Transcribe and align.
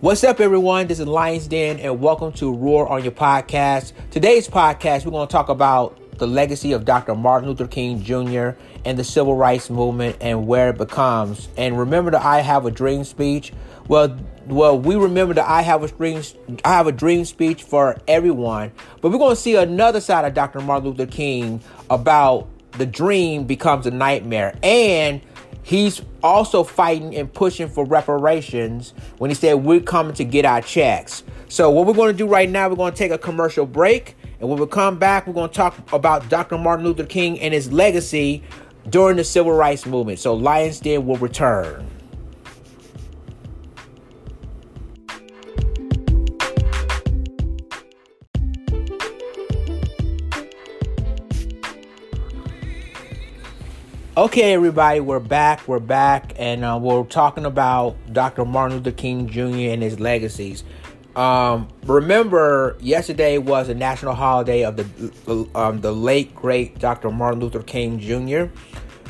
What's 0.00 0.24
up, 0.24 0.40
everyone? 0.40 0.86
This 0.86 0.98
is 0.98 1.06
Lions 1.06 1.46
Den, 1.46 1.78
and 1.78 2.00
welcome 2.00 2.32
to 2.32 2.54
Roar 2.54 2.88
on 2.88 3.02
Your 3.02 3.12
Podcast. 3.12 3.92
Today's 4.10 4.48
podcast, 4.48 5.04
we're 5.04 5.10
going 5.10 5.28
to 5.28 5.30
talk 5.30 5.50
about 5.50 6.16
the 6.16 6.26
legacy 6.26 6.72
of 6.72 6.86
Dr. 6.86 7.14
Martin 7.14 7.50
Luther 7.50 7.66
King 7.66 8.02
Jr. 8.02 8.52
and 8.86 8.98
the 8.98 9.04
Civil 9.04 9.36
Rights 9.36 9.68
Movement 9.68 10.16
and 10.22 10.46
where 10.46 10.70
it 10.70 10.78
becomes. 10.78 11.50
And 11.58 11.78
remember 11.78 12.12
the 12.12 12.26
"I 12.26 12.40
Have 12.40 12.64
a 12.64 12.70
Dream" 12.70 13.04
speech. 13.04 13.52
Well, 13.88 14.16
well, 14.46 14.78
we 14.78 14.96
remember 14.96 15.34
the 15.34 15.46
"I 15.46 15.60
Have 15.60 15.82
a 15.82 15.88
Dream" 15.88 16.22
"I 16.64 16.76
Have 16.76 16.86
a 16.86 16.92
Dream" 16.92 17.26
speech 17.26 17.62
for 17.62 18.00
everyone, 18.08 18.72
but 19.02 19.12
we're 19.12 19.18
going 19.18 19.36
to 19.36 19.42
see 19.42 19.56
another 19.56 20.00
side 20.00 20.24
of 20.24 20.32
Dr. 20.32 20.60
Martin 20.60 20.88
Luther 20.88 21.04
King 21.04 21.60
about 21.90 22.48
the 22.78 22.86
dream 22.86 23.44
becomes 23.44 23.84
a 23.84 23.90
nightmare 23.90 24.56
and 24.62 25.20
He's 25.62 26.02
also 26.22 26.64
fighting 26.64 27.14
and 27.16 27.32
pushing 27.32 27.68
for 27.68 27.84
reparations 27.84 28.94
when 29.18 29.30
he 29.30 29.34
said 29.34 29.54
we're 29.54 29.80
coming 29.80 30.14
to 30.14 30.24
get 30.24 30.44
our 30.44 30.62
checks. 30.62 31.22
So 31.48 31.70
what 31.70 31.86
we're 31.86 31.94
going 31.94 32.12
to 32.12 32.16
do 32.16 32.26
right 32.26 32.48
now, 32.48 32.68
we're 32.68 32.76
going 32.76 32.92
to 32.92 32.98
take 32.98 33.10
a 33.10 33.18
commercial 33.18 33.66
break, 33.66 34.16
and 34.40 34.48
when 34.48 34.58
we 34.58 34.66
come 34.66 34.98
back, 34.98 35.26
we're 35.26 35.34
going 35.34 35.50
to 35.50 35.54
talk 35.54 35.92
about 35.92 36.28
Dr. 36.28 36.56
Martin 36.56 36.86
Luther 36.86 37.04
King 37.04 37.38
and 37.40 37.52
his 37.52 37.70
legacy 37.72 38.42
during 38.88 39.16
the 39.16 39.24
civil 39.24 39.52
rights 39.52 39.84
movement. 39.84 40.18
So 40.18 40.34
Lions 40.34 40.80
Den 40.80 41.06
will 41.06 41.16
return. 41.16 41.86
Okay, 54.16 54.54
everybody, 54.54 54.98
we're 54.98 55.20
back. 55.20 55.68
We're 55.68 55.78
back, 55.78 56.32
and 56.36 56.64
uh, 56.64 56.76
we're 56.82 57.04
talking 57.04 57.46
about 57.46 57.94
Dr. 58.12 58.44
Martin 58.44 58.78
Luther 58.78 58.90
King 58.90 59.28
Jr. 59.28 59.70
and 59.70 59.80
his 59.80 60.00
legacies. 60.00 60.64
Um, 61.14 61.68
remember, 61.84 62.76
yesterday 62.80 63.38
was 63.38 63.68
a 63.68 63.74
national 63.74 64.16
holiday 64.16 64.64
of 64.64 64.76
the 64.76 65.48
um, 65.54 65.80
the 65.80 65.92
late 65.92 66.34
great 66.34 66.80
Dr. 66.80 67.12
Martin 67.12 67.38
Luther 67.38 67.62
King 67.62 68.00
Jr. 68.00 68.46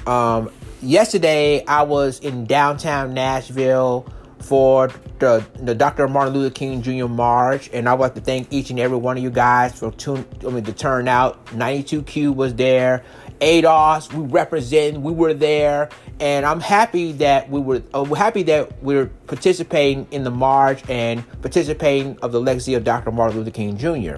Um, 0.06 0.50
yesterday, 0.82 1.64
I 1.64 1.80
was 1.84 2.20
in 2.20 2.44
downtown 2.44 3.14
Nashville 3.14 4.06
for 4.40 4.88
the, 5.18 5.44
the 5.60 5.74
Dr. 5.74 6.08
Martin 6.08 6.34
Luther 6.34 6.52
King 6.52 6.82
Jr. 6.82 7.06
March, 7.06 7.70
and 7.72 7.88
I 7.88 7.92
like 7.92 8.14
to 8.14 8.20
thank 8.20 8.52
each 8.52 8.70
and 8.70 8.80
every 8.80 8.96
one 8.96 9.16
of 9.16 9.22
you 9.22 9.30
guys 9.30 9.78
for 9.78 9.92
tune, 9.92 10.26
I 10.46 10.50
mean, 10.50 10.64
the 10.64 10.72
turnout. 10.72 11.44
92Q 11.46 12.34
was 12.34 12.54
there. 12.54 13.04
ADOS, 13.40 14.12
we 14.12 14.26
represent, 14.26 15.00
we 15.00 15.12
were 15.12 15.32
there, 15.32 15.88
and 16.20 16.44
I'm 16.44 16.60
happy 16.60 17.12
that 17.12 17.48
we 17.48 17.58
were 17.58 17.82
uh, 17.94 18.04
happy 18.04 18.42
that 18.44 18.82
we're 18.82 19.06
participating 19.26 20.06
in 20.10 20.24
the 20.24 20.30
march 20.30 20.82
and 20.90 21.24
participating 21.40 22.18
of 22.18 22.32
the 22.32 22.40
legacy 22.40 22.74
of 22.74 22.84
Dr. 22.84 23.10
Martin 23.10 23.38
Luther 23.38 23.50
King 23.50 23.78
Jr. 23.78 24.16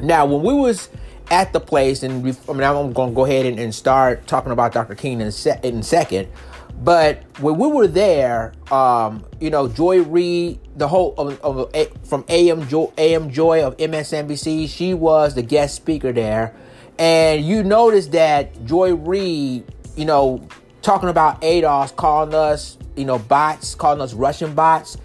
Now, 0.00 0.24
when 0.24 0.42
we 0.42 0.54
was 0.54 0.88
at 1.30 1.52
the 1.52 1.60
place, 1.60 2.02
and 2.02 2.26
I 2.26 2.52
mean, 2.52 2.62
I'm 2.62 2.92
going 2.92 3.10
to 3.10 3.14
go 3.14 3.24
ahead 3.24 3.46
and, 3.46 3.58
and, 3.58 3.74
start 3.74 4.26
talking 4.26 4.52
about 4.52 4.72
Dr. 4.72 4.94
King 4.94 5.20
in, 5.20 5.32
se- 5.32 5.60
in 5.62 5.78
a 5.78 5.82
second. 5.82 6.28
But 6.84 7.22
when 7.40 7.58
we 7.58 7.66
were 7.66 7.86
there, 7.88 8.52
um, 8.70 9.24
you 9.40 9.50
know, 9.50 9.68
Joy 9.68 10.02
Reid, 10.02 10.60
the 10.76 10.86
whole 10.86 11.14
of, 11.16 11.40
of, 11.40 11.72
from 12.06 12.24
AM 12.28 12.68
Joy, 12.68 12.92
AM 12.98 13.30
Joy 13.30 13.64
of 13.66 13.76
MSNBC, 13.78 14.68
she 14.68 14.92
was 14.92 15.34
the 15.34 15.42
guest 15.42 15.74
speaker 15.76 16.12
there 16.12 16.54
and 16.98 17.44
you 17.44 17.64
notice 17.64 18.08
that 18.08 18.64
Joy 18.64 18.94
Reid, 18.94 19.64
you 19.96 20.04
know, 20.04 20.46
talking 20.82 21.08
about 21.08 21.40
ADOS, 21.42 21.94
calling 21.96 22.34
us, 22.34 22.78
you 22.96 23.04
know, 23.04 23.18
bots, 23.18 23.74
calling 23.74 24.00
us 24.00 24.14
Russian 24.14 24.54
bots. 24.54 24.96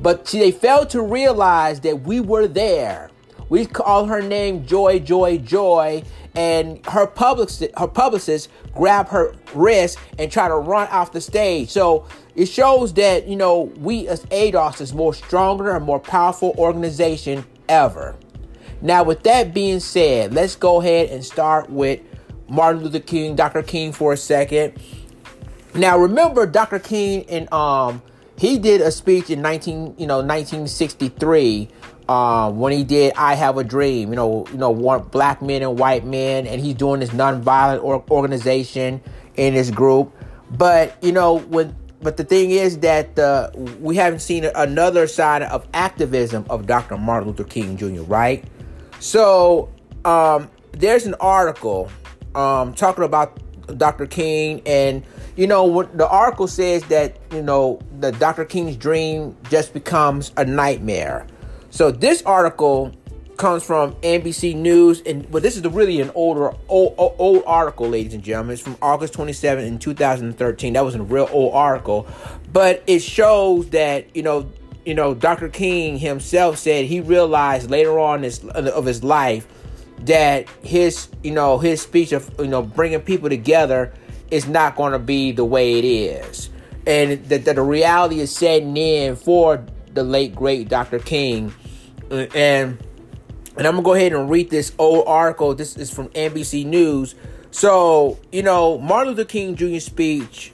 But 0.00 0.26
see, 0.28 0.40
they 0.40 0.50
failed 0.50 0.90
to 0.90 1.02
realize 1.02 1.80
that 1.80 2.02
we 2.02 2.20
were 2.20 2.48
there. 2.48 3.10
We 3.48 3.66
call 3.66 4.06
her 4.06 4.22
name 4.22 4.66
Joy, 4.66 4.98
Joy, 4.98 5.38
Joy, 5.38 6.02
and 6.34 6.84
her 6.86 7.06
publicist, 7.06 7.72
her 7.78 7.86
publicist 7.86 8.50
grab 8.74 9.08
her 9.08 9.34
wrist 9.54 9.98
and 10.18 10.30
try 10.30 10.48
to 10.48 10.54
run 10.54 10.88
off 10.88 11.12
the 11.12 11.20
stage. 11.20 11.70
So 11.70 12.06
it 12.34 12.46
shows 12.46 12.92
that 12.94 13.26
you 13.26 13.36
know 13.36 13.72
we 13.78 14.08
as 14.08 14.24
ADOS 14.26 14.80
is 14.80 14.92
more 14.92 15.14
stronger 15.14 15.74
and 15.74 15.84
more 15.84 16.00
powerful 16.00 16.54
organization 16.58 17.44
ever. 17.68 18.16
Now, 18.82 19.04
with 19.04 19.22
that 19.22 19.54
being 19.54 19.80
said, 19.80 20.34
let's 20.34 20.54
go 20.54 20.80
ahead 20.80 21.08
and 21.10 21.24
start 21.24 21.70
with 21.70 22.00
Martin 22.48 22.82
Luther 22.82 23.00
King, 23.00 23.34
Dr. 23.34 23.62
King 23.62 23.92
for 23.92 24.12
a 24.12 24.16
second. 24.16 24.78
Now, 25.74 25.98
remember 25.98 26.46
Dr. 26.46 26.78
King 26.78 27.24
and 27.28 27.50
um 27.52 28.02
he 28.38 28.58
did 28.58 28.82
a 28.82 28.90
speech 28.90 29.30
in 29.30 29.40
19, 29.40 29.94
you 29.96 30.06
know, 30.06 30.18
1963 30.18 31.68
um, 32.08 32.58
when 32.58 32.72
he 32.72 32.84
did 32.84 33.12
"I 33.16 33.34
Have 33.34 33.58
a 33.58 33.64
Dream." 33.64 34.10
You 34.10 34.16
know, 34.16 34.46
you 34.50 34.58
know, 34.58 34.70
one 34.70 35.02
black 35.02 35.42
men 35.42 35.62
and 35.62 35.78
white 35.78 36.04
men, 36.04 36.46
and 36.46 36.60
he's 36.60 36.74
doing 36.74 37.00
this 37.00 37.10
nonviolent 37.10 37.82
or- 37.82 38.04
organization 38.10 39.00
in 39.36 39.54
his 39.54 39.70
group. 39.70 40.12
But 40.50 40.96
you 41.02 41.12
know, 41.12 41.38
when 41.38 41.74
but 42.02 42.16
the 42.16 42.24
thing 42.24 42.50
is 42.50 42.78
that 42.80 43.18
uh, 43.18 43.50
we 43.80 43.96
haven't 43.96 44.20
seen 44.20 44.44
another 44.44 45.06
side 45.06 45.42
of 45.42 45.66
activism 45.74 46.44
of 46.50 46.66
Dr. 46.66 46.96
Martin 46.96 47.28
Luther 47.28 47.44
King 47.44 47.76
Jr. 47.76 48.02
Right? 48.02 48.44
So 49.00 49.68
um, 50.04 50.50
there's 50.72 51.06
an 51.06 51.14
article 51.20 51.90
um, 52.34 52.74
talking 52.74 53.04
about 53.04 53.40
Dr. 53.78 54.06
King, 54.06 54.62
and 54.66 55.02
you 55.36 55.46
know 55.46 55.64
what 55.64 55.96
the 55.96 56.08
article 56.08 56.46
says 56.46 56.82
that 56.84 57.16
you 57.32 57.42
know 57.42 57.80
the 57.98 58.12
Dr. 58.12 58.44
King's 58.44 58.76
dream 58.76 59.36
just 59.50 59.72
becomes 59.72 60.32
a 60.36 60.44
nightmare. 60.44 61.26
So 61.76 61.90
this 61.90 62.22
article 62.22 62.90
comes 63.36 63.62
from 63.62 63.96
NBC 63.96 64.56
News, 64.56 65.02
and 65.02 65.30
but 65.30 65.42
this 65.42 65.58
is 65.58 65.64
really 65.66 66.00
an 66.00 66.10
older 66.14 66.54
old, 66.68 66.94
old 66.96 67.42
article, 67.46 67.86
ladies 67.86 68.14
and 68.14 68.22
gentlemen. 68.22 68.54
It's 68.54 68.62
from 68.62 68.78
August 68.80 69.12
27 69.12 69.62
in 69.62 69.78
2013. 69.78 70.72
That 70.72 70.86
was 70.86 70.94
a 70.94 71.02
real 71.02 71.28
old 71.30 71.52
article, 71.52 72.06
but 72.50 72.82
it 72.86 73.00
shows 73.00 73.68
that 73.70 74.16
you 74.16 74.22
know 74.22 74.50
you 74.86 74.94
know, 74.94 75.12
Dr. 75.12 75.50
King 75.50 75.98
himself 75.98 76.56
said 76.56 76.86
he 76.86 77.02
realized 77.02 77.70
later 77.70 77.98
on 77.98 78.22
his, 78.22 78.42
uh, 78.42 78.72
of 78.74 78.86
his 78.86 79.04
life 79.04 79.46
that 80.06 80.48
his, 80.62 81.08
you 81.22 81.32
know, 81.32 81.58
his 81.58 81.82
speech 81.82 82.12
of, 82.12 82.30
you 82.38 82.46
know, 82.46 82.62
bringing 82.62 83.00
people 83.00 83.28
together 83.28 83.92
is 84.30 84.46
not 84.46 84.76
going 84.76 84.92
to 84.92 84.98
be 84.98 85.30
the 85.30 85.44
way 85.44 85.78
it 85.78 85.84
is. 85.84 86.48
And 86.86 87.22
that, 87.24 87.44
that 87.44 87.56
the 87.56 87.62
reality 87.62 88.20
is 88.20 88.34
setting 88.34 88.76
in 88.78 89.16
for 89.16 89.66
the 89.96 90.04
late, 90.04 90.34
great 90.34 90.68
Dr. 90.68 90.98
King. 90.98 91.52
And, 92.10 92.78
and 93.56 93.66
I'm 93.66 93.76
to 93.76 93.82
go 93.82 93.94
ahead 93.94 94.12
and 94.12 94.30
read 94.30 94.50
this 94.50 94.72
old 94.78 95.08
article. 95.08 95.54
This 95.54 95.76
is 95.76 95.90
from 95.90 96.08
NBC 96.10 96.64
News. 96.64 97.14
So, 97.50 98.18
you 98.30 98.42
know, 98.42 98.78
Martin 98.78 99.14
Luther 99.14 99.24
King 99.24 99.56
Jr. 99.56 99.78
speech 99.78 100.52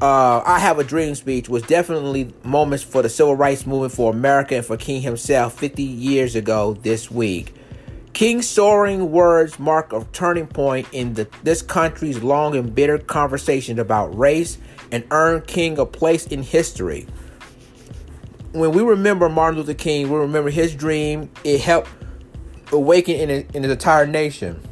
uh, 0.00 0.42
I 0.44 0.58
Have 0.58 0.78
a 0.78 0.84
Dream 0.84 1.14
speech 1.14 1.48
was 1.48 1.62
definitely 1.62 2.32
moments 2.42 2.84
for 2.84 3.00
the 3.00 3.08
civil 3.08 3.34
rights 3.34 3.66
movement 3.66 3.92
for 3.92 4.12
America 4.12 4.56
and 4.56 4.64
for 4.64 4.76
King 4.76 5.00
himself 5.00 5.58
50 5.58 5.82
years 5.82 6.36
ago 6.36 6.74
this 6.82 7.10
week. 7.10 7.54
King's 8.12 8.46
soaring 8.46 9.10
words 9.10 9.58
mark 9.58 9.94
a 9.94 10.06
turning 10.12 10.46
point 10.46 10.86
in 10.92 11.14
the, 11.14 11.28
this 11.42 11.62
country's 11.62 12.22
long 12.22 12.56
and 12.56 12.74
bitter 12.74 12.98
conversation 12.98 13.78
about 13.78 14.16
race 14.16 14.58
and 14.92 15.04
earned 15.10 15.46
King 15.46 15.78
a 15.78 15.86
place 15.86 16.26
in 16.26 16.42
history. 16.42 17.06
When 18.56 18.72
we 18.72 18.82
remember 18.82 19.28
Martin 19.28 19.60
Luther 19.60 19.74
King, 19.74 20.08
we 20.08 20.16
remember 20.16 20.48
his 20.48 20.74
dream. 20.74 21.30
It 21.44 21.60
helped 21.60 21.90
awaken 22.72 23.16
in, 23.16 23.46
in 23.52 23.60
the 23.60 23.70
entire 23.70 24.06
nation. 24.06 24.62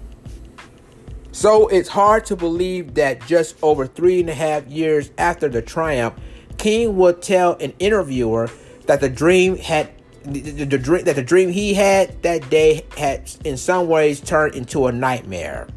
So 1.33 1.69
it's 1.69 1.91
hard 1.91 2.25
to 2.27 2.37
believe 2.37 2.95
that 2.95 3.27
just 3.27 3.57
over 3.63 3.87
three 3.87 4.21
and 4.21 4.31
a 4.31 4.35
half 4.35 4.67
years 4.69 5.11
after 5.19 5.51
the 5.51 5.61
triumph, 5.61 6.15
King 6.57 6.97
would 6.97 7.21
tell 7.21 7.57
an 7.57 7.75
interviewer 7.79 8.49
that 8.87 9.03
the 9.03 9.11
dream 9.11 9.59
had 9.59 9.91
the, 10.23 10.41
the, 10.41 10.65
the, 10.65 10.79
dream 10.79 11.05
that 11.05 11.17
the 11.17 11.23
dream 11.23 11.51
he 11.51 11.75
had 11.75 12.23
that 12.23 12.49
day 12.49 12.87
had 12.97 13.31
in 13.45 13.59
some 13.59 13.87
ways 13.87 14.19
turned 14.19 14.55
into 14.55 14.87
a 14.87 14.93
nightmare. 14.93 15.69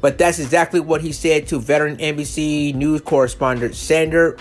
But 0.00 0.16
that's 0.16 0.38
exactly 0.38 0.78
what 0.78 1.00
he 1.00 1.10
said 1.10 1.48
to 1.48 1.58
veteran 1.58 1.96
NBC 1.96 2.72
news 2.76 3.00
correspondent 3.00 3.74
Sander 3.74 4.36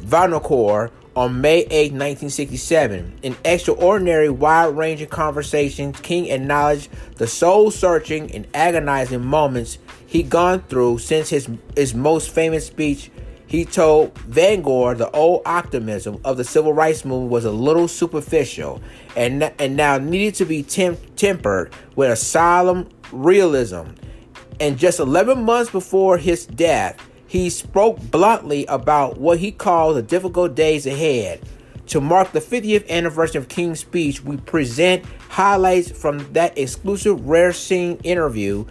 Vanocur 0.00 0.90
on 1.20 1.38
May 1.42 1.58
8, 1.64 1.92
1967, 1.92 3.18
in 3.22 3.36
extraordinary, 3.44 4.30
wide 4.30 4.74
ranging 4.74 5.08
conversations, 5.08 6.00
King 6.00 6.28
acknowledged 6.28 6.88
the 7.16 7.26
soul 7.26 7.70
searching 7.70 8.34
and 8.34 8.46
agonizing 8.54 9.22
moments 9.22 9.76
he'd 10.06 10.30
gone 10.30 10.62
through 10.62 10.96
since 10.96 11.28
his, 11.28 11.46
his 11.76 11.94
most 11.94 12.30
famous 12.30 12.66
speech. 12.66 13.10
He 13.46 13.66
told 13.66 14.14
Vanocur 14.14 14.96
the 14.96 15.10
old 15.10 15.42
optimism 15.44 16.22
of 16.24 16.38
the 16.38 16.44
civil 16.44 16.72
rights 16.72 17.04
movement 17.04 17.30
was 17.30 17.44
a 17.44 17.52
little 17.52 17.86
superficial 17.86 18.80
and, 19.14 19.42
and 19.58 19.76
now 19.76 19.98
needed 19.98 20.36
to 20.36 20.46
be 20.46 20.62
temp- 20.62 21.16
tempered 21.16 21.70
with 21.96 22.10
a 22.10 22.16
solemn 22.16 22.88
realism. 23.12 23.88
And 24.58 24.78
just 24.78 24.98
11 24.98 25.44
months 25.44 25.70
before 25.70 26.16
his 26.16 26.46
death, 26.46 27.09
he 27.30 27.48
spoke 27.48 28.00
bluntly 28.10 28.66
about 28.66 29.20
what 29.20 29.38
he 29.38 29.52
called 29.52 29.94
the 29.94 30.02
difficult 30.02 30.56
days 30.56 30.84
ahead. 30.84 31.40
To 31.86 32.00
mark 32.00 32.32
the 32.32 32.40
50th 32.40 32.88
anniversary 32.90 33.38
of 33.38 33.46
King's 33.46 33.78
speech, 33.78 34.20
we 34.24 34.36
present 34.36 35.04
highlights 35.28 35.92
from 35.92 36.32
that 36.32 36.58
exclusive 36.58 37.28
rare 37.28 37.52
scene 37.52 37.98
interview, 38.02 38.64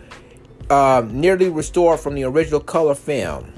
uh, 0.69 1.03
nearly 1.09 1.47
restored 1.47 2.01
from 2.01 2.15
the 2.15 2.25
original 2.25 2.59
color 2.59 2.95
film. 2.95 3.49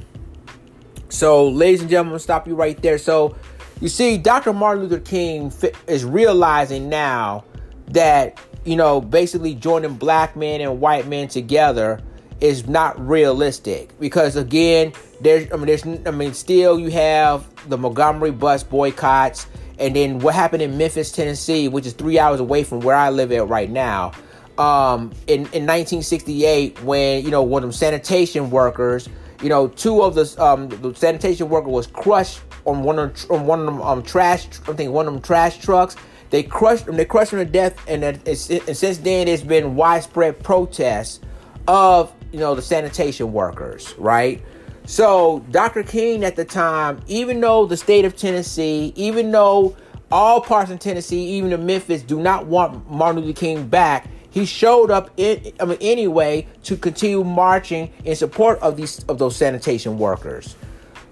So, 1.09 1.49
ladies 1.49 1.81
and 1.81 1.89
gentlemen, 1.89 2.13
I'll 2.13 2.19
stop 2.19 2.47
you 2.47 2.53
right 2.53 2.79
there. 2.79 2.99
So, 2.99 3.35
you 3.79 3.89
see, 3.89 4.19
Dr. 4.19 4.53
Martin 4.53 4.83
Luther 4.83 4.99
King 4.99 5.51
is 5.87 6.05
realizing 6.05 6.89
now 6.89 7.43
that, 7.87 8.39
you 8.65 8.75
know, 8.75 9.01
basically 9.01 9.55
joining 9.55 9.95
black 9.95 10.35
men 10.35 10.61
and 10.61 10.79
white 10.79 11.07
men 11.07 11.27
together 11.27 11.99
is 12.41 12.67
not 12.67 12.99
realistic. 12.99 13.97
Because 13.99 14.35
again 14.35 14.93
there's 15.21 15.51
I 15.51 15.55
mean 15.55 15.67
there's 15.67 15.85
I 15.85 16.11
mean 16.11 16.33
still 16.33 16.79
you 16.79 16.89
have 16.91 17.47
the 17.69 17.77
Montgomery 17.77 18.31
bus 18.31 18.63
boycotts. 18.63 19.47
And 19.79 19.95
then 19.95 20.19
what 20.19 20.35
happened 20.35 20.61
in 20.61 20.77
Memphis 20.77 21.11
Tennessee 21.11 21.67
which 21.67 21.85
is 21.85 21.93
3 21.93 22.19
hours 22.19 22.39
away 22.39 22.63
from 22.63 22.81
where 22.81 22.95
I 22.95 23.09
live 23.09 23.31
at 23.31 23.47
right 23.47 23.69
now 23.69 24.11
um, 24.57 25.11
in 25.27 25.41
in 25.53 25.65
1968 25.65 26.83
when 26.83 27.23
you 27.23 27.31
know 27.31 27.41
one 27.41 27.63
of 27.63 27.69
them 27.69 27.73
sanitation 27.73 28.51
workers 28.51 29.09
you 29.41 29.49
know 29.49 29.67
two 29.69 30.01
of 30.03 30.15
the 30.15 30.35
um, 30.43 30.69
the 30.69 30.93
sanitation 30.93 31.49
worker 31.49 31.69
was 31.69 31.87
crushed 31.87 32.41
on 32.65 32.83
one 32.83 32.99
of 32.99 33.31
on 33.31 33.45
one 33.45 33.59
of 33.59 33.65
them 33.65 33.81
um, 33.81 34.03
trash 34.03 34.47
I 34.67 34.73
think 34.73 34.91
one 34.91 35.07
of 35.07 35.13
them 35.13 35.21
trash 35.21 35.57
trucks. 35.57 35.95
They 36.29 36.43
crushed 36.43 36.85
them 36.85 36.95
they 36.95 37.05
crushed 37.05 37.33
him 37.33 37.39
to 37.39 37.45
death. 37.45 37.77
And, 37.87 38.03
and, 38.03 38.25
and 38.25 38.37
since 38.37 38.97
then 38.99 39.27
there's 39.27 39.43
been 39.43 39.75
widespread 39.75 40.41
protests 40.43 41.19
of 41.67 42.13
you 42.31 42.39
know 42.39 42.55
the 42.55 42.61
sanitation 42.61 43.31
workers, 43.33 43.93
right? 43.97 44.43
So 44.85 45.45
Dr. 45.51 45.83
King 45.83 46.23
at 46.23 46.35
the 46.35 46.45
time, 46.45 47.01
even 47.07 47.39
though 47.39 47.65
the 47.65 47.77
state 47.77 48.05
of 48.05 48.15
Tennessee, 48.15 48.93
even 48.95 49.31
though 49.31 49.75
all 50.11 50.41
parts 50.41 50.71
of 50.71 50.79
Tennessee, 50.79 51.23
even 51.23 51.51
in 51.53 51.65
Memphis, 51.65 52.01
do 52.01 52.19
not 52.19 52.47
want 52.47 52.89
Martin 52.89 53.21
Luther 53.21 53.39
King 53.39 53.67
back, 53.67 54.07
he 54.29 54.45
showed 54.45 54.91
up 54.91 55.09
in, 55.17 55.53
I 55.59 55.65
mean, 55.65 55.77
anyway 55.81 56.47
to 56.63 56.75
continue 56.75 57.23
marching 57.23 57.93
in 58.05 58.15
support 58.15 58.59
of 58.59 58.75
these 58.77 59.03
of 59.05 59.19
those 59.19 59.35
sanitation 59.35 59.97
workers. 59.97 60.55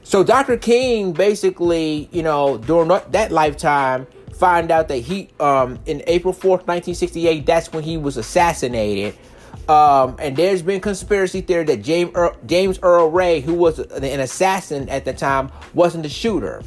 So 0.03 0.23
Dr. 0.23 0.57
King 0.57 1.13
basically, 1.13 2.09
you 2.11 2.23
know, 2.23 2.57
during 2.57 2.87
that 2.87 3.31
lifetime, 3.31 4.07
find 4.33 4.71
out 4.71 4.87
that 4.87 4.97
he, 4.97 5.29
um, 5.39 5.79
in 5.85 6.01
April 6.07 6.33
fourth, 6.33 6.65
nineteen 6.67 6.95
sixty 6.95 7.27
eight, 7.27 7.45
that's 7.45 7.71
when 7.71 7.83
he 7.83 7.97
was 7.97 8.17
assassinated 8.17 9.15
um, 9.67 10.15
and 10.19 10.35
there's 10.35 10.61
been 10.61 10.81
conspiracy 10.81 11.41
theory 11.41 11.63
that 11.65 11.83
James 11.83 12.11
Earl, 12.15 12.35
James 12.45 12.79
Earl 12.81 13.09
Ray, 13.11 13.41
who 13.41 13.53
was 13.53 13.79
an 13.79 14.19
assassin 14.19 14.89
at 14.89 15.05
the 15.05 15.13
time, 15.13 15.51
wasn't 15.73 16.03
the 16.03 16.09
shooter. 16.09 16.63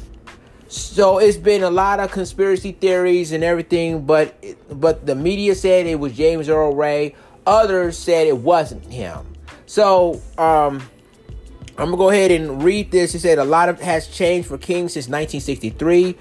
So 0.69 1.19
it's 1.19 1.37
been 1.37 1.63
a 1.63 1.69
lot 1.69 1.99
of 1.99 2.11
conspiracy 2.11 2.71
theories 2.71 3.31
and 3.31 3.43
everything, 3.43 4.05
but 4.05 4.43
but 4.71 5.05
the 5.05 5.15
media 5.15 5.53
said 5.53 5.85
it 5.85 5.99
was 5.99 6.13
James 6.13 6.49
Earl 6.49 6.75
Ray. 6.75 7.15
Others 7.45 7.97
said 7.97 8.25
it 8.25 8.37
wasn't 8.37 8.85
him. 8.85 9.35
So 9.65 10.21
um, 10.37 10.81
I'm 11.77 11.85
gonna 11.85 11.97
go 11.97 12.09
ahead 12.09 12.31
and 12.31 12.63
read 12.63 12.89
this. 12.91 13.13
It 13.13 13.19
said 13.19 13.37
a 13.37 13.43
lot 13.43 13.69
of 13.69 13.81
has 13.81 14.07
changed 14.07 14.47
for 14.47 14.57
King 14.57 14.89
since 14.89 15.07
1963. 15.07 16.15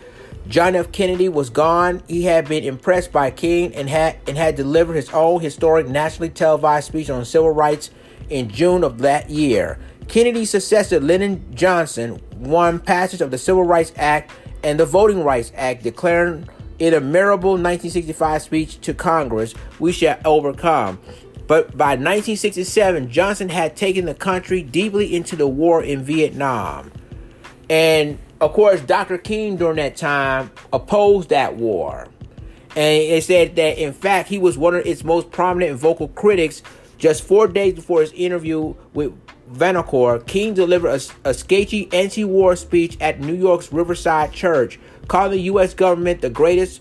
John 0.48 0.74
F. 0.74 0.92
Kennedy 0.92 1.28
was 1.28 1.50
gone. 1.50 2.02
He 2.08 2.24
had 2.24 2.48
been 2.48 2.64
impressed 2.64 3.12
by 3.12 3.30
King 3.30 3.74
and 3.74 3.88
had 3.88 4.16
and 4.26 4.36
had 4.36 4.56
delivered 4.56 4.94
his 4.94 5.08
own 5.10 5.40
historic 5.40 5.88
nationally 5.88 6.30
televised 6.30 6.88
speech 6.88 7.08
on 7.08 7.24
civil 7.24 7.50
rights 7.50 7.90
in 8.28 8.48
June 8.48 8.84
of 8.84 8.98
that 8.98 9.30
year. 9.30 9.78
Kennedy's 10.08 10.50
successor, 10.50 11.00
Lyndon 11.00 11.44
Johnson, 11.54 12.20
won 12.36 12.80
passage 12.80 13.20
of 13.20 13.30
the 13.30 13.38
Civil 13.38 13.64
Rights 13.64 13.92
Act 13.96 14.32
and 14.64 14.78
the 14.78 14.84
Voting 14.84 15.22
Rights 15.22 15.52
Act, 15.56 15.82
declaring 15.82 16.48
in 16.78 16.92
a 16.92 17.00
memorable 17.00 17.52
1965 17.52 18.42
speech 18.42 18.80
to 18.80 18.92
Congress, 18.92 19.54
"We 19.78 19.92
shall 19.92 20.18
overcome." 20.24 20.98
But 21.46 21.76
by 21.76 21.96
1967, 21.96 23.10
Johnson 23.10 23.48
had 23.48 23.76
taken 23.76 24.06
the 24.06 24.14
country 24.14 24.62
deeply 24.62 25.14
into 25.14 25.36
the 25.36 25.46
war 25.46 25.82
in 25.82 26.02
Vietnam. 26.02 26.90
And 27.70 28.18
of 28.42 28.52
course, 28.54 28.80
Dr. 28.80 29.18
King 29.18 29.56
during 29.56 29.76
that 29.76 29.96
time 29.96 30.50
opposed 30.72 31.28
that 31.28 31.54
war. 31.54 32.08
And 32.74 33.02
it 33.02 33.22
said 33.22 33.54
that, 33.54 33.78
in 33.78 33.92
fact, 33.92 34.28
he 34.28 34.36
was 34.36 34.58
one 34.58 34.74
of 34.74 34.84
its 34.84 35.04
most 35.04 35.30
prominent 35.30 35.78
vocal 35.78 36.08
critics. 36.08 36.60
Just 36.98 37.22
four 37.22 37.46
days 37.46 37.74
before 37.74 38.00
his 38.00 38.12
interview 38.12 38.74
with 38.94 39.12
Vanocur, 39.52 40.26
King 40.26 40.54
delivered 40.54 40.88
a, 40.88 41.28
a 41.30 41.34
sketchy 41.34 41.88
anti 41.92 42.24
war 42.24 42.56
speech 42.56 42.96
at 43.00 43.20
New 43.20 43.34
York's 43.34 43.72
Riverside 43.72 44.32
Church, 44.32 44.80
calling 45.06 45.30
the 45.30 45.42
U.S. 45.42 45.72
government 45.72 46.20
the 46.20 46.30
greatest 46.30 46.80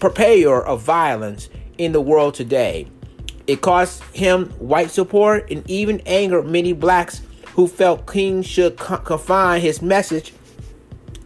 purveyor 0.00 0.64
of 0.64 0.82
violence 0.82 1.48
in 1.78 1.92
the 1.92 2.00
world 2.00 2.34
today. 2.34 2.88
It 3.46 3.60
cost 3.60 4.02
him 4.14 4.46
white 4.58 4.90
support 4.90 5.48
and 5.48 5.68
even 5.70 6.00
angered 6.06 6.46
many 6.46 6.72
blacks 6.72 7.22
who 7.54 7.68
felt 7.68 8.10
King 8.10 8.42
should 8.42 8.76
confine 8.76 9.60
his 9.60 9.80
message 9.80 10.32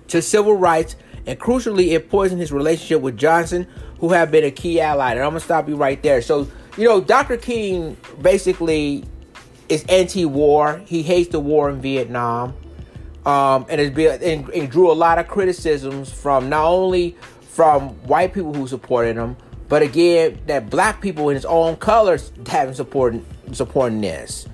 to 0.09 0.23
civil 0.23 0.55
rights, 0.55 0.97
and 1.27 1.39
crucially, 1.39 1.93
it 1.93 2.09
poisoned 2.09 2.41
his 2.41 2.53
relationship 2.53 3.01
with 3.01 3.17
Johnson, 3.17 3.67
who 3.99 4.11
had 4.11 4.31
been 4.31 4.45
a 4.45 4.51
key 4.51 4.81
ally. 4.81 5.13
And 5.13 5.21
I'm 5.21 5.31
gonna 5.31 5.41
stop 5.41 5.69
you 5.69 5.77
right 5.77 6.01
there. 6.03 6.23
So, 6.23 6.49
you 6.77 6.85
know, 6.85 7.01
Dr. 7.01 7.37
King 7.37 7.97
basically 8.21 9.05
is 9.69 9.85
anti-war. 9.89 10.83
He 10.85 11.03
hates 11.03 11.31
the 11.31 11.41
war 11.41 11.71
in 11.71 11.81
Vietnam, 11.81 12.55
um, 13.25 13.67
and, 13.69 13.95
been, 13.95 14.23
and, 14.23 14.49
and 14.51 14.71
drew 14.71 14.91
a 14.91 14.95
lot 14.95 15.19
of 15.19 15.27
criticisms 15.27 16.13
from 16.13 16.49
not 16.49 16.67
only 16.67 17.17
from 17.41 17.91
white 18.07 18.33
people 18.33 18.55
who 18.55 18.69
supported 18.69 19.17
him, 19.17 19.37
but 19.69 19.83
again, 19.83 20.39
that 20.47 20.71
black 20.71 21.01
people 21.01 21.29
in 21.31 21.35
his 21.35 21.45
own 21.45 21.77
colors 21.77 22.31
having 22.47 22.75
supporting 22.75 23.25
supporting 23.53 24.01
this. 24.01 24.47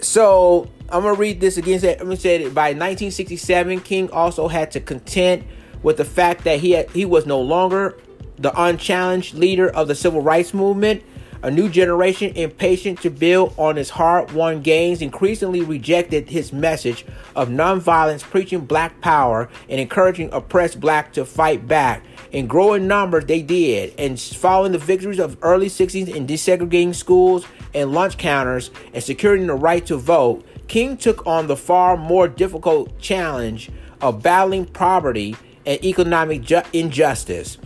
So 0.00 0.68
I'm 0.88 1.02
gonna 1.02 1.14
read 1.14 1.40
this 1.40 1.56
again. 1.56 1.80
I'm 1.84 2.06
gonna 2.06 2.16
say 2.16 2.44
that 2.44 2.54
by 2.54 2.68
1967, 2.68 3.80
King 3.80 4.10
also 4.10 4.48
had 4.48 4.70
to 4.72 4.80
contend 4.80 5.44
with 5.82 5.96
the 5.96 6.04
fact 6.04 6.44
that 6.44 6.60
he 6.60 6.72
had, 6.72 6.90
he 6.90 7.04
was 7.04 7.26
no 7.26 7.40
longer 7.40 7.98
the 8.38 8.52
unchallenged 8.60 9.34
leader 9.34 9.68
of 9.68 9.88
the 9.88 9.94
civil 9.94 10.20
rights 10.20 10.54
movement. 10.54 11.02
A 11.42 11.50
new 11.50 11.68
generation, 11.68 12.32
impatient 12.34 13.02
to 13.02 13.10
build 13.10 13.52
on 13.58 13.76
his 13.76 13.90
hard-won 13.90 14.62
gains, 14.62 15.02
increasingly 15.02 15.60
rejected 15.60 16.30
his 16.30 16.52
message 16.52 17.04
of 17.36 17.48
nonviolence, 17.48 18.22
preaching 18.22 18.60
black 18.60 19.00
power 19.00 19.48
and 19.68 19.78
encouraging 19.80 20.30
oppressed 20.32 20.80
black 20.80 21.12
to 21.12 21.24
fight 21.24 21.68
back. 21.68 22.02
In 22.32 22.46
growing 22.46 22.86
numbers, 22.86 23.26
they 23.26 23.42
did, 23.42 23.94
and 23.98 24.18
following 24.18 24.72
the 24.72 24.78
victories 24.78 25.18
of 25.18 25.36
early 25.42 25.68
60s 25.68 26.12
in 26.12 26.26
desegregating 26.26 26.94
schools 26.94 27.46
and 27.74 27.92
lunch 27.92 28.16
counters 28.18 28.70
and 28.94 29.02
securing 29.02 29.46
the 29.46 29.54
right 29.54 29.84
to 29.86 29.96
vote, 29.96 30.45
King 30.68 30.96
took 30.96 31.26
on 31.26 31.46
the 31.46 31.56
far 31.56 31.96
more 31.96 32.28
difficult 32.28 32.98
challenge 32.98 33.70
of 34.00 34.22
battling 34.22 34.66
poverty 34.66 35.36
and 35.64 35.82
economic 35.84 36.42
ju- 36.42 36.62
injustice. 36.72 37.58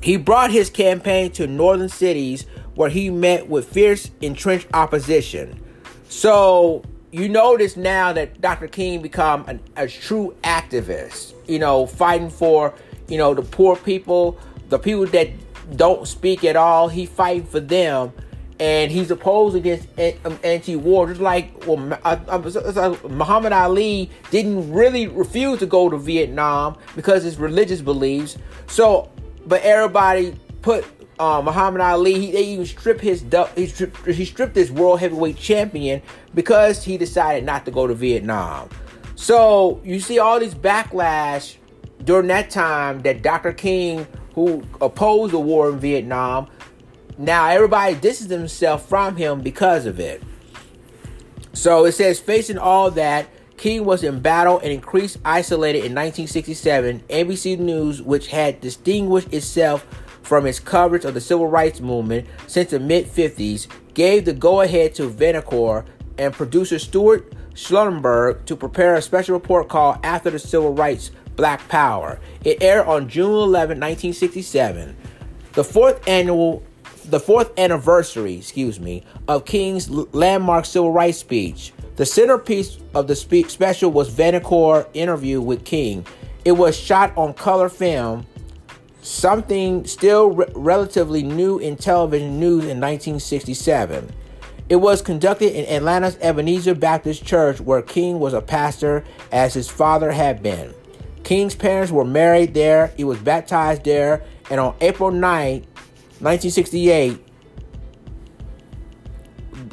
He 0.00 0.16
brought 0.16 0.50
his 0.50 0.70
campaign 0.70 1.32
to 1.32 1.46
northern 1.46 1.88
cities 1.88 2.46
where 2.74 2.88
he 2.88 3.10
met 3.10 3.48
with 3.48 3.68
fierce 3.68 4.10
entrenched 4.20 4.68
opposition. 4.72 5.60
So 6.08 6.84
you 7.10 7.28
notice 7.28 7.76
now 7.76 8.12
that 8.12 8.40
Dr. 8.40 8.68
King 8.68 9.02
become 9.02 9.44
an, 9.48 9.60
a 9.76 9.88
true 9.88 10.36
activist, 10.44 11.34
you 11.48 11.58
know, 11.58 11.86
fighting 11.86 12.30
for, 12.30 12.74
you 13.08 13.18
know, 13.18 13.34
the 13.34 13.42
poor 13.42 13.76
people, 13.76 14.38
the 14.68 14.78
people 14.78 15.06
that 15.06 15.30
don't 15.76 16.06
speak 16.06 16.44
at 16.44 16.56
all. 16.56 16.88
He 16.88 17.06
fighting 17.06 17.44
for 17.44 17.60
them 17.60 18.12
and 18.60 18.90
he's 18.90 19.10
opposed 19.10 19.56
against 19.56 19.88
um, 20.24 20.38
anti-war, 20.42 21.08
just 21.08 21.20
like 21.20 21.52
well, 21.66 21.76
Muhammad 23.08 23.52
Ali 23.52 24.10
didn't 24.30 24.72
really 24.72 25.06
refuse 25.06 25.60
to 25.60 25.66
go 25.66 25.88
to 25.88 25.96
Vietnam 25.96 26.76
because 26.96 27.22
his 27.22 27.38
religious 27.38 27.80
beliefs. 27.80 28.36
So, 28.66 29.10
but 29.46 29.62
everybody 29.62 30.36
put 30.62 30.84
uh, 31.18 31.40
Muhammad 31.42 31.80
Ali. 31.80 32.14
He, 32.14 32.32
they 32.32 32.44
even 32.44 32.66
stripped 32.66 33.00
his 33.00 33.24
he 33.54 33.66
stripped, 33.66 34.06
he 34.06 34.24
stripped 34.24 34.54
this 34.54 34.70
world 34.70 35.00
heavyweight 35.00 35.36
champion 35.36 36.02
because 36.34 36.84
he 36.84 36.98
decided 36.98 37.44
not 37.44 37.64
to 37.64 37.70
go 37.70 37.86
to 37.86 37.94
Vietnam. 37.94 38.68
So 39.14 39.80
you 39.84 40.00
see 40.00 40.18
all 40.18 40.38
these 40.38 40.54
backlash 40.54 41.56
during 42.04 42.28
that 42.28 42.50
time 42.50 43.00
that 43.00 43.22
Dr. 43.22 43.52
King, 43.52 44.06
who 44.34 44.62
opposed 44.80 45.32
the 45.32 45.40
war 45.40 45.70
in 45.70 45.78
Vietnam, 45.80 46.48
now 47.18 47.48
everybody 47.48 47.94
distances 47.94 48.28
themselves 48.28 48.84
from 48.84 49.16
him 49.16 49.40
because 49.40 49.84
of 49.84 49.98
it. 49.98 50.22
So 51.52 51.84
it 51.84 51.92
says, 51.92 52.20
facing 52.20 52.58
all 52.58 52.92
that, 52.92 53.28
King 53.56 53.84
was 53.84 54.04
in 54.04 54.20
battle 54.20 54.60
and 54.60 54.70
increased 54.70 55.18
isolated 55.24 55.78
in 55.78 55.92
1967. 55.92 57.02
NBC 57.08 57.58
News, 57.58 58.00
which 58.00 58.28
had 58.28 58.60
distinguished 58.60 59.32
itself 59.32 59.84
from 60.22 60.46
its 60.46 60.60
coverage 60.60 61.04
of 61.04 61.14
the 61.14 61.20
civil 61.20 61.48
rights 61.48 61.80
movement 61.80 62.28
since 62.46 62.70
the 62.70 62.78
mid 62.78 63.06
50s, 63.06 63.66
gave 63.94 64.24
the 64.24 64.32
go 64.32 64.60
ahead 64.60 64.94
to 64.94 65.10
Vanocur 65.10 65.84
and 66.18 66.32
producer 66.32 66.78
Stuart 66.78 67.32
Schulberg 67.54 68.44
to 68.44 68.54
prepare 68.54 68.94
a 68.94 69.02
special 69.02 69.34
report 69.34 69.68
called 69.68 69.98
After 70.04 70.30
the 70.30 70.38
Civil 70.38 70.74
Rights 70.74 71.10
Black 71.34 71.66
Power. 71.68 72.20
It 72.44 72.62
aired 72.62 72.86
on 72.86 73.08
June 73.08 73.32
11, 73.32 73.80
1967. 73.80 74.96
The 75.54 75.64
fourth 75.64 76.06
annual 76.06 76.62
the 77.10 77.20
fourth 77.20 77.58
anniversary, 77.58 78.36
excuse 78.36 78.78
me, 78.78 79.02
of 79.26 79.44
King's 79.44 79.88
landmark 79.88 80.64
civil 80.66 80.92
rights 80.92 81.18
speech. 81.18 81.72
The 81.96 82.06
centerpiece 82.06 82.78
of 82.94 83.08
the 83.08 83.16
speech 83.16 83.50
special 83.50 83.90
was 83.90 84.10
Vanocur 84.10 84.86
interview 84.94 85.40
with 85.40 85.64
King. 85.64 86.06
It 86.44 86.52
was 86.52 86.78
shot 86.78 87.16
on 87.16 87.34
color 87.34 87.68
film, 87.68 88.26
something 89.00 89.86
still 89.86 90.30
re- 90.30 90.46
relatively 90.54 91.22
new 91.22 91.58
in 91.58 91.76
television 91.76 92.38
news 92.38 92.64
in 92.64 92.78
1967. 92.80 94.12
It 94.68 94.76
was 94.76 95.00
conducted 95.00 95.58
in 95.58 95.64
Atlanta's 95.74 96.18
Ebenezer 96.20 96.74
Baptist 96.74 97.24
Church, 97.24 97.58
where 97.58 97.80
King 97.80 98.20
was 98.20 98.34
a 98.34 98.42
pastor, 98.42 99.02
as 99.32 99.54
his 99.54 99.68
father 99.68 100.12
had 100.12 100.42
been. 100.42 100.74
King's 101.24 101.54
parents 101.54 101.90
were 101.90 102.04
married 102.04 102.54
there, 102.54 102.92
he 102.96 103.04
was 103.04 103.18
baptized 103.18 103.84
there, 103.84 104.22
and 104.50 104.60
on 104.60 104.74
April 104.80 105.10
9, 105.10 105.66
1968, 106.20 107.18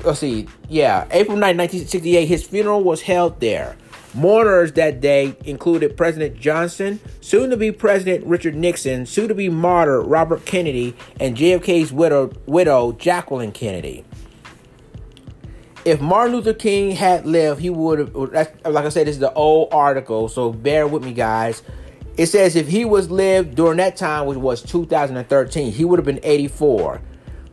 let's 0.04 0.20
see, 0.20 0.48
yeah, 0.70 1.06
April 1.12 1.38
9, 1.38 1.58
1968, 1.58 2.26
his 2.26 2.44
funeral 2.44 2.84
was 2.84 3.02
held 3.02 3.40
there. 3.40 3.76
Mourners 4.14 4.72
that 4.74 5.02
day 5.02 5.36
included 5.44 5.98
President 5.98 6.40
Johnson, 6.40 7.02
soon 7.20 7.50
to 7.50 7.58
be 7.58 7.72
President 7.72 8.26
Richard 8.26 8.56
Nixon, 8.56 9.06
soon 9.06 9.28
to 9.28 9.36
be 9.36 9.50
martyr 9.50 10.02
Robert 10.02 10.46
Kennedy, 10.46 10.96
and 11.20 11.36
JFK's 11.36 11.92
widow, 11.92 12.32
widow 12.46 12.94
Jacqueline 12.94 13.52
Kennedy 13.52 14.06
if 15.86 16.02
Martin 16.02 16.36
Luther 16.36 16.54
King 16.54 16.92
had 16.92 17.26
lived, 17.26 17.62
he 17.62 17.70
would 17.70 18.00
have. 18.00 18.16
Like 18.16 18.66
I 18.66 18.90
said, 18.90 19.06
this 19.06 19.16
is 19.16 19.20
the 19.20 19.32
old 19.34 19.70
article, 19.72 20.28
so 20.28 20.52
bear 20.52 20.88
with 20.88 21.04
me, 21.04 21.14
guys. 21.14 21.62
It 22.18 22.28
says 22.28 22.56
if 22.56 22.68
he 22.68 22.86
was 22.86 23.12
lived 23.12 23.56
during 23.56 23.78
that 23.78 23.98
time, 23.98 24.26
which 24.26 24.38
was 24.38 24.62
2013, 24.62 25.72
he 25.72 25.84
would 25.84 26.00
have 26.00 26.06
been 26.06 26.22
84. 26.24 27.02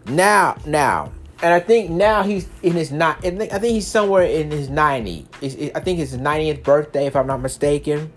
Now, 0.07 0.57
now, 0.66 1.12
and 1.42 1.52
I 1.52 1.59
think 1.59 1.90
now 1.90 2.23
he's 2.23 2.49
in 2.62 2.73
his 2.73 2.92
not. 2.92 3.25
I 3.25 3.31
think, 3.31 3.62
he's 3.62 3.88
somewhere 3.88 4.23
in 4.23 4.52
his 4.52 4.71
90. 4.71 5.26
I 5.42 5.81
think 5.81 5.99
it's 5.99 6.12
his 6.12 6.21
90th 6.21 6.62
birthday, 6.62 7.07
if 7.07 7.16
I'm 7.16 7.26
not 7.26 7.40
mistaken. 7.40 8.12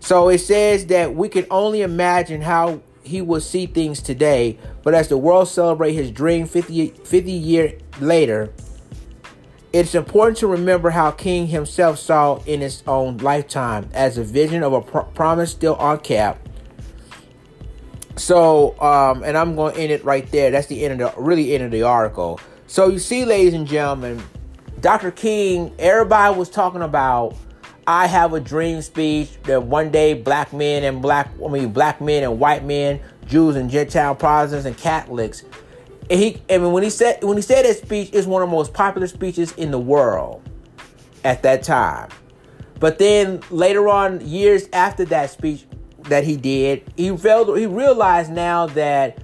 So 0.00 0.28
it 0.28 0.38
says 0.38 0.86
that 0.86 1.14
we 1.14 1.28
can 1.28 1.46
only 1.50 1.82
imagine 1.82 2.40
how 2.40 2.80
he 3.04 3.22
will 3.22 3.40
see 3.40 3.66
things 3.66 4.02
today. 4.02 4.58
But 4.82 4.94
as 4.94 5.08
the 5.08 5.16
world 5.16 5.48
celebrate 5.48 5.92
his 5.92 6.10
dream 6.10 6.46
50, 6.46 6.88
50 6.88 7.30
years 7.30 7.80
later, 8.00 8.52
it's 9.72 9.94
important 9.94 10.38
to 10.38 10.46
remember 10.46 10.90
how 10.90 11.10
King 11.10 11.46
himself 11.46 11.98
saw 11.98 12.36
in 12.44 12.60
his 12.60 12.82
own 12.86 13.18
lifetime 13.18 13.88
as 13.92 14.16
a 14.16 14.24
vision 14.24 14.62
of 14.62 14.72
a 14.72 14.80
promise 14.80 15.50
still 15.50 15.76
uncapped. 15.78 16.46
So, 18.16 18.80
um, 18.80 19.22
and 19.22 19.36
I'm 19.36 19.54
going 19.54 19.74
to 19.74 19.80
end 19.80 19.92
it 19.92 20.04
right 20.04 20.28
there. 20.30 20.50
That's 20.50 20.66
the 20.66 20.84
end 20.84 21.00
of 21.00 21.14
the 21.14 21.20
really 21.20 21.54
end 21.54 21.64
of 21.64 21.70
the 21.70 21.82
article. 21.82 22.40
So 22.66 22.88
you 22.88 22.98
see, 22.98 23.24
ladies 23.24 23.54
and 23.54 23.66
gentlemen, 23.66 24.22
Dr. 24.80 25.10
King, 25.10 25.72
everybody 25.78 26.36
was 26.36 26.48
talking 26.48 26.82
about 26.82 27.36
I 27.86 28.06
have 28.06 28.34
a 28.34 28.40
dream 28.40 28.82
speech 28.82 29.30
that 29.44 29.62
one 29.62 29.90
day 29.90 30.14
black 30.14 30.52
men 30.52 30.84
and 30.84 31.00
black 31.00 31.30
I 31.44 31.48
mean 31.48 31.72
black 31.72 32.00
men 32.00 32.22
and 32.22 32.38
white 32.38 32.64
men, 32.64 33.00
Jews 33.26 33.56
and 33.56 33.70
Gentile 33.70 34.14
Protestants 34.14 34.66
and 34.66 34.76
Catholics 34.76 35.44
and 36.10 36.20
he, 36.20 36.42
I 36.48 36.58
mean, 36.58 36.72
when 36.72 36.82
he 36.82 36.90
said 36.90 37.22
when 37.22 37.36
he 37.36 37.42
said 37.42 37.64
that 37.64 37.76
speech, 37.76 38.10
it's 38.12 38.26
one 38.26 38.42
of 38.42 38.48
the 38.48 38.54
most 38.54 38.72
popular 38.72 39.06
speeches 39.06 39.52
in 39.52 39.70
the 39.70 39.78
world 39.78 40.42
at 41.24 41.42
that 41.42 41.62
time. 41.62 42.08
But 42.80 42.98
then 42.98 43.42
later 43.50 43.88
on, 43.88 44.26
years 44.26 44.68
after 44.72 45.04
that 45.06 45.30
speech 45.30 45.66
that 46.04 46.24
he 46.24 46.36
did, 46.36 46.90
he 46.96 47.14
felt 47.16 47.56
he 47.58 47.66
realized 47.66 48.30
now 48.32 48.66
that 48.68 49.22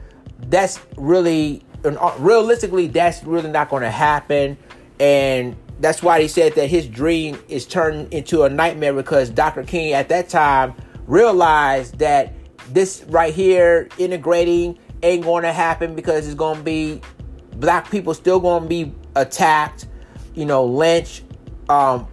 that's 0.48 0.78
really 0.96 1.62
uh, 1.84 2.14
realistically 2.18 2.88
that's 2.88 3.22
really 3.24 3.50
not 3.50 3.70
going 3.70 3.82
to 3.82 3.90
happen, 3.90 4.58
and 5.00 5.56
that's 5.80 6.02
why 6.02 6.20
he 6.20 6.28
said 6.28 6.54
that 6.54 6.68
his 6.68 6.86
dream 6.86 7.38
is 7.48 7.64
turned 7.64 8.12
into 8.12 8.42
a 8.42 8.50
nightmare 8.50 8.92
because 8.92 9.30
Dr. 9.30 9.62
King 9.62 9.94
at 9.94 10.08
that 10.10 10.28
time 10.28 10.74
realized 11.06 11.98
that 11.98 12.32
this 12.68 13.04
right 13.08 13.32
here 13.32 13.88
integrating 13.98 14.78
ain't 15.04 15.24
to 15.44 15.52
happen 15.52 15.94
because 15.94 16.26
it's 16.26 16.34
to 16.58 16.64
be 16.64 17.00
black 17.56 17.90
people 17.90 18.14
still 18.14 18.40
to 18.64 18.68
be 18.68 18.92
attacked, 19.14 19.86
you 20.34 20.44
know, 20.44 20.64
lynched, 20.64 21.22
um, 21.68 22.08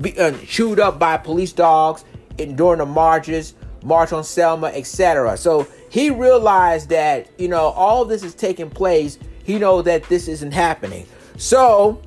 be, 0.00 0.18
uh, 0.18 0.32
chewed 0.44 0.80
up 0.80 0.98
by 0.98 1.16
police 1.16 1.52
dogs 1.52 2.04
in, 2.38 2.56
during 2.56 2.78
the 2.78 2.86
marches, 2.86 3.54
March 3.82 4.12
on 4.12 4.24
Selma, 4.24 4.68
etc. 4.68 5.36
So 5.36 5.66
he 5.88 6.10
realized 6.10 6.88
that, 6.90 7.30
you 7.38 7.48
know, 7.48 7.68
all 7.68 8.04
this 8.04 8.22
is 8.22 8.34
taking 8.34 8.68
place. 8.68 9.18
He 9.44 9.58
knows 9.58 9.84
that 9.84 10.04
this 10.04 10.28
isn't 10.28 10.52
happening. 10.52 11.06
So, 11.36 12.02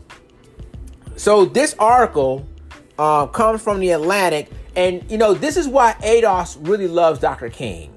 so 1.16 1.46
this 1.46 1.76
article 1.80 2.46
uh, 2.98 3.28
comes 3.28 3.62
from 3.62 3.80
the 3.80 3.92
Atlantic, 3.92 4.50
and 4.76 5.10
you 5.10 5.18
know, 5.18 5.34
this 5.34 5.56
is 5.56 5.68
why 5.68 5.94
ADOS 6.02 6.58
really 6.68 6.88
loves 6.88 7.20
Dr. 7.20 7.50
King. 7.50 7.94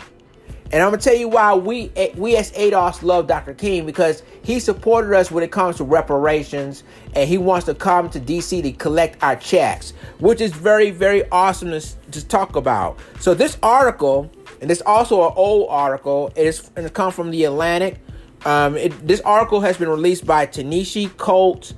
And 0.73 0.83
I'm 0.83 0.91
gonna 0.91 1.03
tell 1.03 1.15
you 1.15 1.29
why 1.29 1.55
we 1.55 1.93
we 2.17 2.35
as 2.37 2.51
ADOS 2.53 3.03
love 3.03 3.27
Dr. 3.27 3.53
King 3.53 3.85
because 3.85 4.23
he 4.43 4.59
supported 4.59 5.15
us 5.15 5.31
when 5.31 5.45
it 5.45 5.53
comes 5.53 5.77
to 5.77 5.85
reparations, 5.85 6.83
and 7.15 7.29
he 7.29 7.37
wants 7.37 7.67
to 7.67 7.75
come 7.75 8.09
to 8.09 8.19
DC 8.19 8.63
to 8.63 8.73
collect 8.73 9.23
our 9.23 9.37
checks, 9.37 9.93
which 10.19 10.41
is 10.41 10.51
very 10.51 10.91
very 10.91 11.29
awesome 11.31 11.71
to, 11.71 11.81
to 12.13 12.27
talk 12.27 12.57
about. 12.57 12.99
So 13.21 13.35
this 13.35 13.59
article, 13.63 14.31
and 14.63 14.71
this 14.71 14.81
also 14.87 15.29
an 15.29 15.35
old 15.37 15.69
article, 15.69 16.33
it 16.37 16.47
is 16.47 16.71
and 16.75 16.87
it 16.87 16.95
comes 16.95 17.15
from 17.15 17.31
the 17.31 17.45
Atlantic. 17.45 18.01
Um, 18.47 18.77
it, 18.77 19.07
this 19.07 19.21
article 19.21 19.61
has 19.61 19.77
been 19.77 19.91
released 19.91 20.27
by 20.27 20.47
Ta-Nehisi 20.47 21.75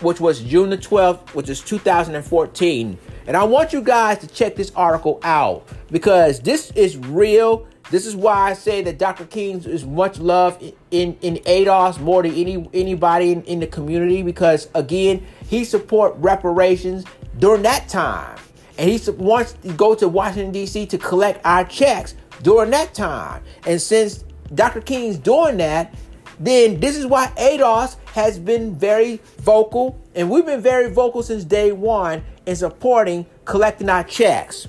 which 0.00 0.20
was 0.20 0.40
June 0.40 0.68
the 0.70 0.78
12th, 0.78 1.32
which 1.32 1.48
is 1.48 1.60
2014. 1.60 2.98
And 3.28 3.36
I 3.36 3.44
want 3.44 3.72
you 3.72 3.80
guys 3.80 4.18
to 4.18 4.26
check 4.26 4.56
this 4.56 4.72
article 4.74 5.20
out 5.22 5.68
because 5.92 6.40
this 6.40 6.72
is 6.72 6.96
real 6.96 7.68
this 7.90 8.06
is 8.06 8.16
why 8.16 8.50
I 8.50 8.52
say 8.54 8.82
that 8.82 8.98
Dr. 8.98 9.26
King 9.26 9.62
is 9.64 9.84
much 9.84 10.18
loved 10.18 10.62
in, 10.90 11.16
in 11.20 11.36
ADOS 11.44 12.00
more 12.00 12.22
than 12.22 12.32
any 12.34 12.68
anybody 12.72 13.32
in, 13.32 13.42
in 13.44 13.60
the 13.60 13.66
community 13.66 14.22
because 14.22 14.68
again, 14.74 15.26
he 15.46 15.64
support 15.64 16.14
reparations 16.18 17.04
during 17.38 17.62
that 17.62 17.88
time. 17.88 18.38
And 18.78 18.88
he 18.90 19.10
wants 19.10 19.52
to 19.52 19.72
go 19.74 19.94
to 19.94 20.08
Washington, 20.08 20.52
D.C. 20.52 20.86
to 20.86 20.98
collect 20.98 21.44
our 21.44 21.64
checks 21.64 22.14
during 22.42 22.70
that 22.70 22.94
time. 22.94 23.42
And 23.66 23.80
since 23.80 24.24
Dr. 24.54 24.80
King's 24.80 25.18
doing 25.18 25.58
that, 25.58 25.94
then 26.40 26.80
this 26.80 26.96
is 26.96 27.06
why 27.06 27.26
ADOS 27.36 27.96
has 28.14 28.38
been 28.38 28.74
very 28.74 29.20
vocal, 29.38 30.00
and 30.14 30.28
we've 30.28 30.46
been 30.46 30.60
very 30.60 30.90
vocal 30.90 31.22
since 31.22 31.44
day 31.44 31.72
one 31.72 32.24
in 32.46 32.56
supporting 32.56 33.26
collecting 33.44 33.88
our 33.88 34.04
checks. 34.04 34.66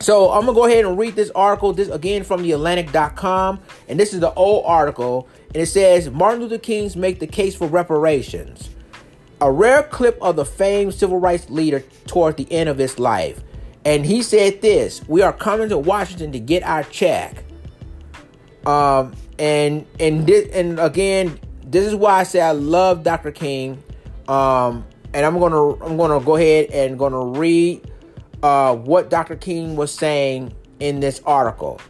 So 0.00 0.30
I'm 0.30 0.46
gonna 0.46 0.54
go 0.54 0.64
ahead 0.64 0.86
and 0.86 0.98
read 0.98 1.14
this 1.14 1.30
article. 1.34 1.74
This 1.74 1.88
again 1.88 2.24
from 2.24 2.42
the 2.42 2.52
Atlantic.com, 2.52 3.60
and 3.86 4.00
this 4.00 4.14
is 4.14 4.20
the 4.20 4.32
old 4.32 4.64
article, 4.66 5.28
and 5.48 5.62
it 5.62 5.66
says 5.66 6.10
Martin 6.10 6.40
Luther 6.40 6.58
King's 6.58 6.96
make 6.96 7.20
the 7.20 7.26
case 7.26 7.54
for 7.54 7.68
reparations. 7.68 8.70
A 9.42 9.52
rare 9.52 9.82
clip 9.82 10.18
of 10.22 10.36
the 10.36 10.44
famed 10.46 10.94
civil 10.94 11.18
rights 11.18 11.50
leader 11.50 11.80
toward 12.06 12.38
the 12.38 12.50
end 12.50 12.70
of 12.70 12.78
his 12.78 12.98
life. 12.98 13.42
And 13.84 14.06
he 14.06 14.22
said 14.22 14.62
this: 14.62 15.06
We 15.06 15.20
are 15.20 15.34
coming 15.34 15.68
to 15.68 15.76
Washington 15.76 16.32
to 16.32 16.40
get 16.40 16.62
our 16.62 16.82
check. 16.84 17.44
Um, 18.64 19.14
and 19.38 19.86
and 19.98 20.26
this, 20.26 20.48
and 20.54 20.80
again, 20.80 21.38
this 21.62 21.86
is 21.86 21.94
why 21.94 22.20
I 22.20 22.22
say 22.22 22.40
I 22.40 22.52
love 22.52 23.04
Dr. 23.04 23.32
King. 23.32 23.82
Um, 24.28 24.86
and 25.12 25.26
I'm 25.26 25.38
gonna 25.38 25.72
I'm 25.84 25.98
gonna 25.98 26.24
go 26.24 26.36
ahead 26.36 26.70
and 26.70 26.98
gonna 26.98 27.38
read 27.38 27.89
uh, 28.42 28.74
what 28.74 29.10
Dr. 29.10 29.36
King 29.36 29.76
was 29.76 29.92
saying 29.92 30.54
in 30.80 31.00
this 31.00 31.20
article. 31.26 31.80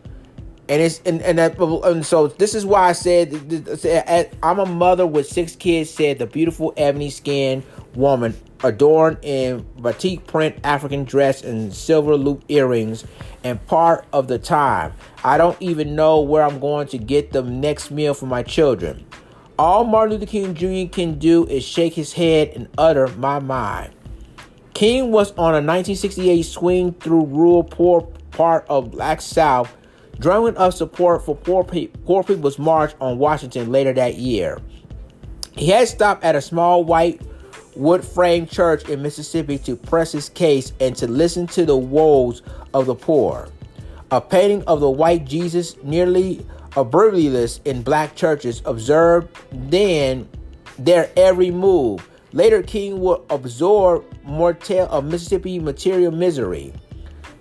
And 0.68 0.80
it's 0.80 1.00
and, 1.04 1.20
and, 1.22 1.38
that, 1.38 1.58
and 1.58 2.06
so 2.06 2.28
this 2.28 2.54
is 2.54 2.64
why 2.64 2.88
I 2.88 2.92
said 2.92 4.36
I'm 4.42 4.58
a 4.60 4.66
mother 4.66 5.04
with 5.04 5.26
six 5.26 5.56
kids. 5.56 5.90
Said 5.90 6.20
the 6.20 6.26
beautiful 6.26 6.72
ebony 6.76 7.10
skinned 7.10 7.64
woman 7.96 8.36
adorned 8.62 9.18
in 9.22 9.66
batik 9.80 10.28
print 10.28 10.56
African 10.62 11.04
dress 11.04 11.42
and 11.42 11.74
silver 11.74 12.14
loop 12.14 12.44
earrings, 12.46 13.04
and 13.42 13.64
part 13.66 14.06
of 14.12 14.28
the 14.28 14.38
time 14.38 14.92
I 15.24 15.38
don't 15.38 15.60
even 15.60 15.96
know 15.96 16.20
where 16.20 16.44
I'm 16.44 16.60
going 16.60 16.86
to 16.88 16.98
get 16.98 17.32
the 17.32 17.42
next 17.42 17.90
meal 17.90 18.14
for 18.14 18.26
my 18.26 18.44
children. 18.44 19.04
All 19.58 19.82
Martin 19.82 20.14
Luther 20.14 20.30
King 20.30 20.54
Jr. 20.54 20.88
can 20.90 21.18
do 21.18 21.46
is 21.48 21.64
shake 21.64 21.94
his 21.94 22.12
head 22.12 22.52
and 22.54 22.68
utter 22.78 23.08
my 23.08 23.40
mind. 23.40 23.92
King 24.80 25.12
was 25.12 25.32
on 25.32 25.52
a 25.52 25.60
1968 25.60 26.40
swing 26.40 26.92
through 26.94 27.26
rural 27.26 27.62
poor 27.62 28.00
part 28.30 28.64
of 28.70 28.90
Black 28.92 29.20
South, 29.20 29.76
drumming 30.18 30.56
up 30.56 30.72
support 30.72 31.22
for 31.22 31.36
poor, 31.36 31.62
pe- 31.62 31.88
poor 32.06 32.24
people's 32.24 32.58
march 32.58 32.94
on 32.98 33.18
Washington 33.18 33.70
later 33.70 33.92
that 33.92 34.14
year. 34.14 34.58
He 35.52 35.66
had 35.66 35.86
stopped 35.86 36.24
at 36.24 36.34
a 36.34 36.40
small 36.40 36.82
white 36.82 37.20
wood 37.76 38.02
frame 38.02 38.46
church 38.46 38.88
in 38.88 39.02
Mississippi 39.02 39.58
to 39.58 39.76
press 39.76 40.12
his 40.12 40.30
case 40.30 40.72
and 40.80 40.96
to 40.96 41.06
listen 41.06 41.46
to 41.48 41.66
the 41.66 41.76
woes 41.76 42.40
of 42.72 42.86
the 42.86 42.94
poor. 42.94 43.50
A 44.10 44.18
painting 44.18 44.64
of 44.64 44.80
the 44.80 44.88
white 44.88 45.26
Jesus, 45.26 45.76
nearly 45.82 46.46
oblivious 46.74 47.60
in 47.66 47.82
black 47.82 48.16
churches, 48.16 48.62
observed 48.64 49.28
then 49.52 50.26
their 50.78 51.10
every 51.16 51.50
move. 51.50 52.09
Later, 52.32 52.62
King 52.62 53.00
would 53.00 53.22
absorb 53.30 54.04
more 54.24 54.54
tale 54.54 54.86
of 54.86 55.04
Mississippi 55.04 55.58
material 55.58 56.12
misery. 56.12 56.72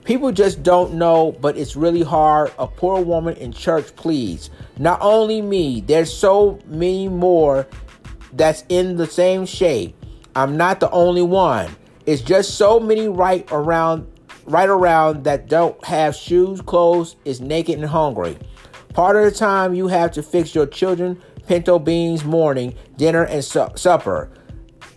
People 0.03 0.31
just 0.31 0.63
don't 0.63 0.95
know, 0.95 1.33
but 1.39 1.55
it's 1.55 1.75
really 1.75 2.01
hard. 2.01 2.51
A 2.57 2.65
poor 2.65 2.99
woman 3.01 3.35
in 3.37 3.51
church, 3.51 3.95
please. 3.95 4.49
Not 4.79 4.99
only 5.01 5.41
me, 5.41 5.81
there's 5.81 6.11
so 6.11 6.59
many 6.65 7.07
more 7.07 7.67
that's 8.33 8.63
in 8.69 8.97
the 8.97 9.05
same 9.05 9.45
shape. 9.45 9.95
I'm 10.35 10.57
not 10.57 10.79
the 10.79 10.89
only 10.89 11.21
one. 11.21 11.69
It's 12.07 12.23
just 12.23 12.55
so 12.55 12.79
many 12.79 13.07
right 13.07 13.47
around 13.51 14.07
right 14.45 14.69
around 14.69 15.25
that 15.25 15.47
don't 15.47 15.83
have 15.85 16.15
shoes, 16.15 16.59
clothes, 16.61 17.15
is 17.23 17.39
naked 17.39 17.77
and 17.77 17.87
hungry. 17.87 18.35
Part 18.93 19.15
of 19.15 19.23
the 19.23 19.31
time 19.31 19.75
you 19.75 19.87
have 19.87 20.11
to 20.13 20.23
fix 20.23 20.55
your 20.55 20.65
children 20.65 21.21
pinto 21.45 21.79
beans 21.79 22.23
morning, 22.23 22.75
dinner 22.97 23.23
and 23.25 23.43
su- 23.43 23.69
supper. 23.75 24.29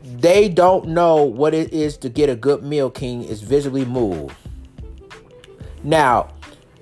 They 0.03 0.49
don't 0.49 0.89
know 0.89 1.23
what 1.23 1.55
it 1.55 1.73
is 1.73 1.97
to 1.99 2.09
get 2.09 2.29
a 2.29 2.37
good 2.37 2.63
meal 2.63 2.91
king 2.91 3.23
is 3.23 3.41
visibly 3.41 3.85
moved. 3.85 4.35
Now, 5.85 6.29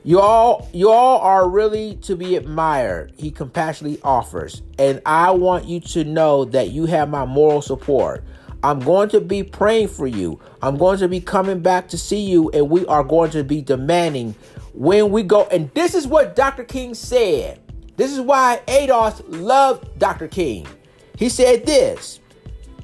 you 0.02 0.18
all 0.18 0.68
you 0.72 0.90
all 0.90 1.18
are 1.20 1.48
really 1.48 1.96
to 1.96 2.16
be 2.16 2.36
admired, 2.36 3.12
he 3.18 3.30
compassionately 3.30 4.00
offers, 4.02 4.62
and 4.78 5.02
I 5.04 5.30
want 5.32 5.66
you 5.66 5.80
to 5.80 6.04
know 6.04 6.46
that 6.46 6.70
you 6.70 6.86
have 6.86 7.10
my 7.10 7.26
moral 7.26 7.60
support. 7.60 8.24
I'm 8.62 8.80
going 8.80 9.08
to 9.10 9.20
be 9.20 9.42
praying 9.42 9.88
for 9.88 10.06
you. 10.06 10.38
I'm 10.62 10.76
going 10.76 10.98
to 10.98 11.08
be 11.08 11.20
coming 11.20 11.60
back 11.60 11.88
to 11.88 11.98
see 11.98 12.20
you, 12.20 12.50
and 12.50 12.70
we 12.70 12.86
are 12.86 13.04
going 13.04 13.30
to 13.32 13.44
be 13.44 13.60
demanding 13.62 14.34
when 14.74 15.10
we 15.10 15.22
go. 15.22 15.44
And 15.46 15.70
this 15.74 15.94
is 15.94 16.06
what 16.06 16.36
Dr. 16.36 16.64
King 16.64 16.94
said. 16.94 17.60
This 17.96 18.12
is 18.12 18.20
why 18.20 18.62
ADOS 18.66 19.22
loved 19.28 19.98
Dr. 19.98 20.28
King. 20.28 20.66
He 21.16 21.28
said 21.28 21.66
this 21.66 22.19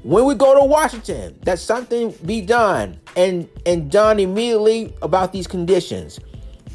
when 0.03 0.25
we 0.25 0.35
go 0.35 0.59
to 0.59 0.65
Washington, 0.65 1.39
that 1.43 1.59
something 1.59 2.13
be 2.25 2.41
done 2.41 2.99
and, 3.17 3.49
and 3.65 3.91
done 3.91 4.21
immediately 4.21 4.95
about 5.03 5.33
these 5.33 5.47
conditions. 5.47 6.21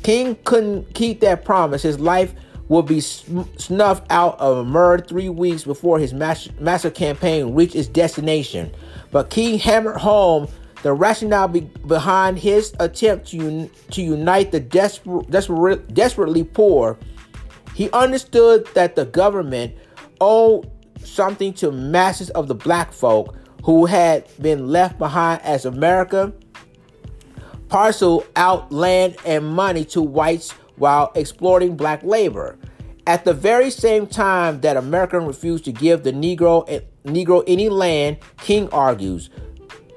King 0.03 0.35
couldn't 0.43 0.93
keep 0.93 1.19
that 1.21 1.45
promise. 1.45 1.83
His 1.83 1.99
life 1.99 2.33
will 2.67 2.81
be 2.81 2.99
snuffed 3.01 4.05
out 4.09 4.39
of 4.39 4.57
a 4.57 4.63
murder 4.63 5.03
three 5.03 5.29
weeks 5.29 5.63
before 5.63 5.99
his 5.99 6.13
mass- 6.13 6.49
massive 6.59 6.93
campaign 6.93 7.53
reached 7.53 7.75
its 7.75 7.87
destination. 7.87 8.71
But 9.11 9.29
King 9.29 9.59
hammered 9.59 9.97
home 9.97 10.47
the 10.81 10.93
rationale 10.93 11.47
be- 11.47 11.69
behind 11.85 12.39
his 12.39 12.73
attempt 12.79 13.27
to, 13.27 13.37
un- 13.39 13.69
to 13.91 14.01
unite 14.01 14.51
the 14.51 14.61
desper- 14.61 15.29
desper- 15.29 15.93
desperately 15.93 16.43
poor. 16.43 16.97
He 17.75 17.89
understood 17.91 18.67
that 18.73 18.95
the 18.95 19.05
government 19.05 19.75
owed 20.19 20.69
something 21.03 21.53
to 21.53 21.71
masses 21.71 22.29
of 22.31 22.47
the 22.47 22.55
black 22.55 22.91
folk 22.91 23.35
who 23.63 23.85
had 23.85 24.25
been 24.41 24.67
left 24.67 24.97
behind 24.97 25.41
as 25.43 25.65
America 25.65 26.33
parcel 27.69 28.25
out 28.35 28.71
land 28.71 29.15
and 29.25 29.47
money 29.47 29.85
to 29.85 30.01
whites 30.01 30.51
while 30.75 31.11
exploiting 31.15 31.75
black 31.77 32.03
labor. 32.03 32.57
At 33.07 33.23
the 33.23 33.33
very 33.33 33.71
same 33.71 34.07
time 34.07 34.61
that 34.61 34.77
America 34.77 35.19
refused 35.19 35.65
to 35.65 35.71
give 35.71 36.03
the 36.03 36.11
Negro 36.11 36.83
Negro 37.05 37.43
any 37.47 37.69
land, 37.69 38.17
King 38.37 38.69
argues, 38.69 39.29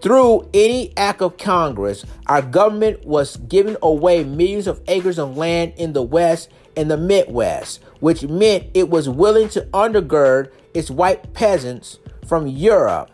through 0.04 0.48
any 0.52 0.92
act 0.96 1.22
of 1.22 1.38
Congress, 1.38 2.04
our 2.26 2.42
government 2.42 3.06
was 3.06 3.36
giving 3.36 3.76
away 3.82 4.22
millions 4.22 4.66
of 4.66 4.80
acres 4.86 5.18
of 5.18 5.36
land 5.36 5.72
in 5.76 5.94
the 5.94 6.02
West 6.02 6.50
and 6.76 6.90
the 6.90 6.96
Midwest, 6.96 7.82
which 8.00 8.22
meant 8.24 8.66
it 8.74 8.88
was 8.90 9.08
willing 9.08 9.48
to 9.50 9.62
undergird 9.72 10.50
its 10.74 10.90
white 10.90 11.32
peasants 11.32 11.98
from 12.26 12.46
Europe 12.46 13.10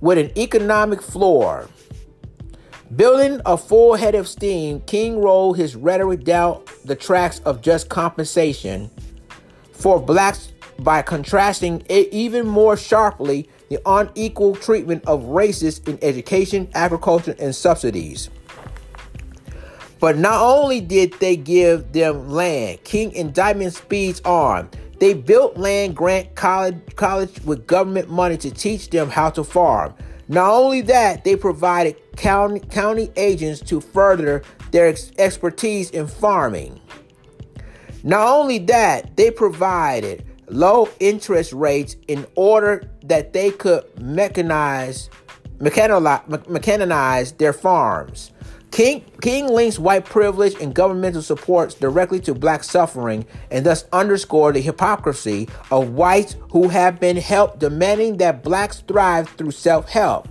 with 0.00 0.18
an 0.18 0.36
economic 0.38 1.02
floor. 1.02 1.68
Building 2.94 3.40
a 3.44 3.56
full 3.56 3.94
head 3.94 4.14
of 4.14 4.28
steam, 4.28 4.80
King 4.82 5.20
rolled 5.20 5.56
his 5.56 5.74
rhetoric 5.74 6.24
down 6.24 6.62
the 6.84 6.94
tracks 6.94 7.40
of 7.40 7.60
just 7.60 7.88
compensation 7.88 8.90
for 9.72 10.00
blacks 10.00 10.52
by 10.78 11.02
contrasting 11.02 11.84
even 11.88 12.46
more 12.46 12.76
sharply 12.76 13.48
the 13.68 13.80
unequal 13.86 14.54
treatment 14.54 15.04
of 15.06 15.24
races 15.24 15.80
in 15.86 15.98
education, 16.02 16.68
agriculture, 16.74 17.34
and 17.38 17.54
subsidies. 17.54 18.30
But 20.00 20.18
not 20.18 20.42
only 20.42 20.80
did 20.80 21.14
they 21.14 21.36
give 21.36 21.92
them 21.92 22.30
land, 22.30 22.84
King 22.84 23.12
indictment 23.12 23.74
speeds 23.74 24.20
on. 24.24 24.68
They 25.00 25.14
built 25.14 25.56
land 25.56 25.96
grant 25.96 26.34
college, 26.34 26.76
college 26.96 27.40
with 27.44 27.66
government 27.66 28.10
money 28.10 28.36
to 28.38 28.50
teach 28.50 28.90
them 28.90 29.10
how 29.10 29.30
to 29.30 29.44
farm. 29.44 29.94
Not 30.28 30.50
only 30.50 30.80
that, 30.82 31.24
they 31.24 31.36
provided 31.36 31.96
county, 32.16 32.60
county 32.60 33.10
agents 33.16 33.60
to 33.62 33.80
further 33.80 34.42
their 34.70 34.88
ex- 34.88 35.12
expertise 35.18 35.90
in 35.90 36.06
farming. 36.06 36.80
Not 38.02 38.26
only 38.26 38.58
that, 38.58 39.16
they 39.16 39.30
provided 39.30 40.24
low 40.48 40.88
interest 41.00 41.52
rates 41.52 41.96
in 42.08 42.26
order 42.34 42.90
that 43.04 43.32
they 43.32 43.50
could 43.50 43.84
mechanize, 43.96 45.08
mechanize 45.58 47.36
their 47.38 47.52
farms. 47.52 48.30
King, 48.74 49.04
King 49.20 49.46
links 49.46 49.78
white 49.78 50.04
privilege 50.04 50.60
and 50.60 50.74
governmental 50.74 51.22
supports 51.22 51.76
directly 51.76 52.18
to 52.18 52.34
black 52.34 52.64
suffering 52.64 53.24
and 53.52 53.64
thus 53.64 53.84
underscore 53.92 54.50
the 54.50 54.60
hypocrisy 54.60 55.48
of 55.70 55.90
whites 55.90 56.34
who 56.50 56.66
have 56.66 56.98
been 56.98 57.16
helped 57.16 57.60
demanding 57.60 58.16
that 58.16 58.42
blacks 58.42 58.80
thrive 58.80 59.28
through 59.28 59.52
self-help. 59.52 60.28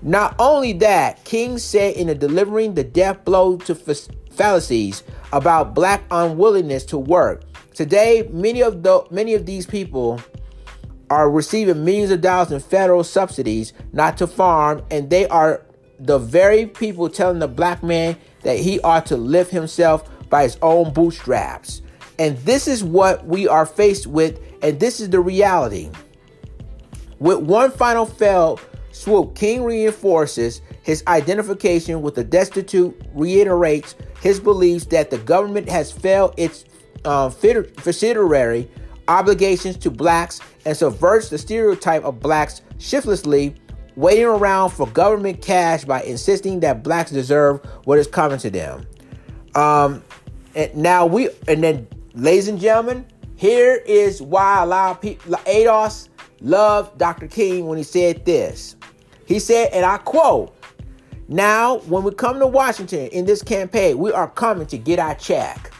Not 0.00 0.36
only 0.38 0.74
that, 0.74 1.24
King 1.24 1.58
said 1.58 1.96
in 1.96 2.16
delivering 2.16 2.74
the 2.74 2.84
death 2.84 3.24
blow 3.24 3.56
to 3.56 3.74
fallacies 3.74 5.02
about 5.32 5.74
black 5.74 6.04
unwillingness 6.12 6.84
to 6.84 6.98
work. 6.98 7.42
Today, 7.74 8.28
many 8.30 8.62
of 8.62 8.84
the 8.84 9.04
many 9.10 9.34
of 9.34 9.44
these 9.44 9.66
people 9.66 10.20
are 11.10 11.28
receiving 11.28 11.84
millions 11.84 12.12
of 12.12 12.20
dollars 12.20 12.52
in 12.52 12.60
federal 12.60 13.02
subsidies 13.02 13.72
not 13.92 14.18
to 14.18 14.28
farm, 14.28 14.84
and 14.88 15.10
they 15.10 15.26
are 15.26 15.62
the 16.02 16.18
very 16.18 16.66
people 16.66 17.08
telling 17.08 17.38
the 17.38 17.48
black 17.48 17.82
man 17.82 18.16
that 18.42 18.58
he 18.58 18.80
ought 18.80 19.06
to 19.06 19.16
lift 19.16 19.50
himself 19.50 20.08
by 20.28 20.42
his 20.42 20.58
own 20.62 20.92
bootstraps. 20.92 21.82
And 22.18 22.36
this 22.38 22.66
is 22.66 22.82
what 22.82 23.24
we 23.26 23.46
are 23.48 23.66
faced 23.66 24.06
with, 24.06 24.40
and 24.62 24.78
this 24.80 25.00
is 25.00 25.10
the 25.10 25.20
reality. 25.20 25.90
With 27.18 27.38
one 27.38 27.70
final 27.70 28.04
fell 28.04 28.58
swoop, 28.90 29.36
King 29.36 29.62
reinforces 29.62 30.60
his 30.82 31.04
identification 31.06 32.02
with 32.02 32.16
the 32.16 32.24
destitute, 32.24 33.00
reiterates 33.14 33.94
his 34.20 34.40
beliefs 34.40 34.86
that 34.86 35.10
the 35.10 35.18
government 35.18 35.68
has 35.68 35.92
failed 35.92 36.34
its 36.36 36.64
uh, 37.04 37.30
fiduciary 37.30 38.68
obligations 39.08 39.76
to 39.76 39.90
blacks 39.90 40.40
and 40.64 40.76
subverts 40.76 41.28
the 41.28 41.38
stereotype 41.38 42.04
of 42.04 42.20
blacks 42.20 42.62
shiftlessly 42.78 43.54
waiting 43.96 44.24
around 44.24 44.70
for 44.70 44.86
government 44.88 45.42
cash 45.42 45.84
by 45.84 46.02
insisting 46.02 46.60
that 46.60 46.82
blacks 46.82 47.10
deserve 47.10 47.64
what 47.84 47.98
is 47.98 48.06
coming 48.06 48.38
to 48.38 48.50
them. 48.50 48.86
Um, 49.54 50.02
and 50.54 50.74
now 50.74 51.06
we, 51.06 51.28
and 51.48 51.62
then, 51.62 51.86
ladies 52.14 52.48
and 52.48 52.60
gentlemen, 52.60 53.06
here 53.36 53.82
is 53.86 54.22
why 54.22 54.62
a 54.62 54.66
lot 54.66 54.92
of 54.92 55.00
people, 55.00 55.34
ADOS 55.34 56.08
loved 56.40 56.98
Dr. 56.98 57.28
King 57.28 57.66
when 57.66 57.78
he 57.78 57.84
said 57.84 58.24
this. 58.24 58.76
He 59.26 59.38
said, 59.38 59.70
and 59.72 59.84
I 59.84 59.98
quote, 59.98 60.54
now, 61.28 61.78
when 61.80 62.02
we 62.02 62.12
come 62.12 62.38
to 62.40 62.46
Washington 62.46 63.06
in 63.08 63.24
this 63.24 63.42
campaign, 63.42 63.96
we 63.98 64.12
are 64.12 64.28
coming 64.28 64.66
to 64.66 64.76
get 64.76 64.98
our 64.98 65.14
check. 65.14 65.72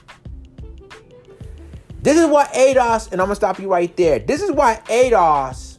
This 2.00 2.16
is 2.16 2.26
what 2.26 2.50
ADOS, 2.52 3.12
and 3.12 3.20
I'm 3.20 3.26
gonna 3.26 3.36
stop 3.36 3.58
you 3.58 3.68
right 3.68 3.94
there. 3.96 4.18
This 4.18 4.42
is 4.42 4.50
why 4.50 4.80
ADOS 4.86 5.71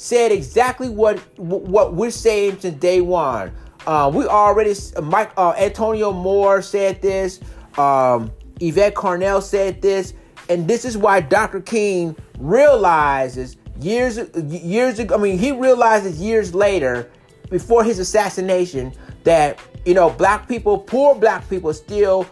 said 0.00 0.32
exactly 0.32 0.88
what 0.88 1.18
what 1.38 1.92
we're 1.92 2.10
saying 2.10 2.58
since 2.58 2.78
day 2.78 3.02
one. 3.02 3.52
Uh, 3.86 4.10
we 4.12 4.24
already 4.26 4.74
Mike 5.02 5.30
uh, 5.36 5.50
Antonio 5.58 6.10
Moore 6.10 6.62
said 6.62 7.02
this. 7.02 7.38
Um, 7.76 8.32
Yvette 8.60 8.94
Carnell 8.94 9.42
said 9.42 9.82
this, 9.82 10.14
and 10.48 10.66
this 10.66 10.86
is 10.86 10.96
why 10.96 11.20
Dr. 11.20 11.60
King 11.60 12.16
realizes 12.38 13.58
years 13.78 14.18
years 14.36 14.98
ago. 14.98 15.16
I 15.16 15.18
mean, 15.18 15.38
he 15.38 15.52
realizes 15.52 16.18
years 16.18 16.54
later, 16.54 17.10
before 17.50 17.84
his 17.84 17.98
assassination, 17.98 18.94
that 19.24 19.60
you 19.84 19.92
know 19.92 20.08
black 20.08 20.48
people, 20.48 20.78
poor 20.78 21.14
black 21.14 21.46
people, 21.50 21.74
still 21.74 22.26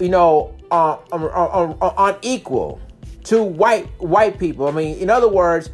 you 0.00 0.08
know 0.08 0.56
uh, 0.72 0.96
are, 1.12 1.30
are, 1.30 1.76
are 1.80 2.16
unequal 2.16 2.80
to 3.24 3.44
white 3.44 3.86
white 4.00 4.40
people. 4.40 4.66
I 4.66 4.72
mean, 4.72 4.98
in 4.98 5.08
other 5.08 5.28
words 5.28 5.70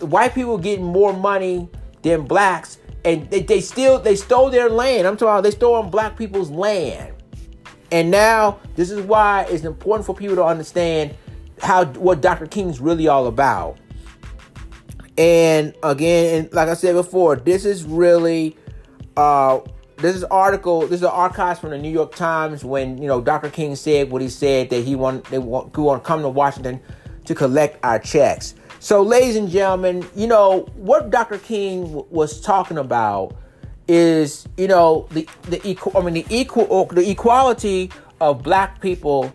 white 0.00 0.34
people 0.34 0.58
getting 0.58 0.84
more 0.84 1.12
money 1.12 1.68
than 2.02 2.22
blacks, 2.22 2.78
and 3.04 3.30
they, 3.30 3.42
they 3.42 3.60
still 3.60 3.98
they 3.98 4.16
stole 4.16 4.50
their 4.50 4.68
land. 4.68 5.06
I'm 5.06 5.16
talking 5.16 5.42
they 5.42 5.50
stole 5.50 5.74
on 5.74 5.90
black 5.90 6.16
people's 6.16 6.50
land. 6.50 7.14
And 7.92 8.10
now 8.10 8.60
this 8.76 8.90
is 8.90 9.00
why 9.00 9.46
it's 9.50 9.64
important 9.64 10.06
for 10.06 10.14
people 10.14 10.36
to 10.36 10.44
understand 10.44 11.16
how 11.60 11.86
what 11.86 12.20
Dr. 12.20 12.46
King's 12.46 12.80
really 12.80 13.08
all 13.08 13.26
about. 13.26 13.78
And 15.18 15.74
again, 15.82 16.44
and 16.44 16.52
like 16.52 16.68
I 16.68 16.74
said 16.74 16.94
before, 16.94 17.36
this 17.36 17.64
is 17.64 17.84
really 17.84 18.56
uh 19.16 19.60
this 19.96 20.16
is 20.16 20.24
article 20.24 20.80
this 20.82 21.00
is 21.00 21.02
an 21.02 21.10
archives 21.10 21.60
from 21.60 21.70
the 21.70 21.78
New 21.78 21.90
York 21.90 22.14
Times 22.14 22.64
when 22.64 22.96
you 22.98 23.08
know 23.08 23.20
Dr. 23.20 23.50
King 23.50 23.74
said 23.76 24.10
what 24.10 24.22
he 24.22 24.28
said 24.28 24.70
that 24.70 24.84
he 24.84 24.94
want 24.94 25.24
they 25.26 25.38
want, 25.38 25.76
want 25.76 26.02
to 26.02 26.06
come 26.06 26.22
to 26.22 26.28
Washington 26.28 26.80
to 27.24 27.34
collect 27.34 27.78
our 27.84 27.98
checks. 27.98 28.54
So, 28.82 29.02
ladies 29.02 29.36
and 29.36 29.50
gentlemen, 29.50 30.06
you 30.16 30.26
know 30.26 30.60
what 30.74 31.10
Dr. 31.10 31.36
King 31.36 31.84
w- 31.84 32.06
was 32.08 32.40
talking 32.40 32.78
about 32.78 33.36
is 33.86 34.48
you 34.56 34.68
know 34.68 35.06
the 35.10 35.28
the 35.50 35.60
equal 35.68 35.92
I 35.94 36.02
mean 36.02 36.14
the 36.14 36.26
equal 36.30 36.86
the 36.86 37.10
equality 37.10 37.90
of 38.22 38.42
black 38.42 38.80
people 38.80 39.34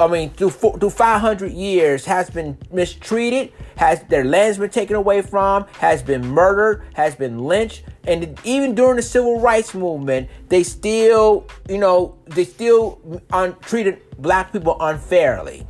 I 0.00 0.08
mean, 0.08 0.30
through 0.30 0.50
through 0.50 0.90
500 0.90 1.52
years, 1.52 2.04
has 2.06 2.28
been 2.28 2.58
mistreated, 2.72 3.52
has 3.76 4.02
their 4.08 4.24
lands 4.24 4.58
been 4.58 4.70
taken 4.70 4.96
away 4.96 5.22
from, 5.22 5.66
has 5.78 6.02
been 6.02 6.26
murdered, 6.26 6.82
has 6.94 7.14
been 7.14 7.38
lynched, 7.38 7.84
and 8.08 8.36
even 8.42 8.74
during 8.74 8.96
the 8.96 9.02
civil 9.02 9.40
rights 9.40 9.72
movement, 9.72 10.28
they 10.48 10.64
still, 10.64 11.46
you 11.68 11.78
know, 11.78 12.16
they 12.26 12.44
still 12.44 13.22
un- 13.32 13.54
treated 13.60 14.02
black 14.18 14.52
people 14.52 14.76
unfairly. 14.80 15.64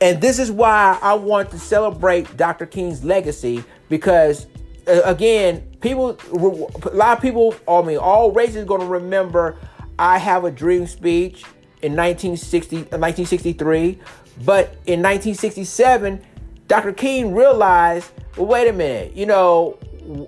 And 0.00 0.20
this 0.20 0.38
is 0.38 0.50
why 0.50 0.98
I 1.02 1.14
want 1.14 1.50
to 1.50 1.58
celebrate 1.58 2.36
Dr. 2.36 2.66
King's 2.66 3.04
legacy 3.04 3.62
because, 3.88 4.46
uh, 4.86 5.02
again, 5.04 5.60
people, 5.80 6.18
a 6.32 6.94
lot 6.94 7.18
of 7.18 7.22
people, 7.22 7.54
I 7.68 7.82
mean, 7.82 7.98
all 7.98 8.32
races 8.32 8.64
going 8.64 8.80
to 8.80 8.86
remember 8.86 9.58
I 9.98 10.18
Have 10.18 10.44
a 10.44 10.50
Dream 10.50 10.86
speech 10.86 11.44
in 11.82 11.94
1960, 11.96 12.76
1963. 12.76 13.98
Uh, 14.00 14.04
but 14.44 14.68
in 14.86 15.02
1967, 15.02 16.22
Dr. 16.66 16.92
King 16.92 17.34
realized, 17.34 18.10
well, 18.36 18.46
wait 18.46 18.68
a 18.68 18.72
minute, 18.72 19.14
you 19.14 19.26
know, 19.26 19.78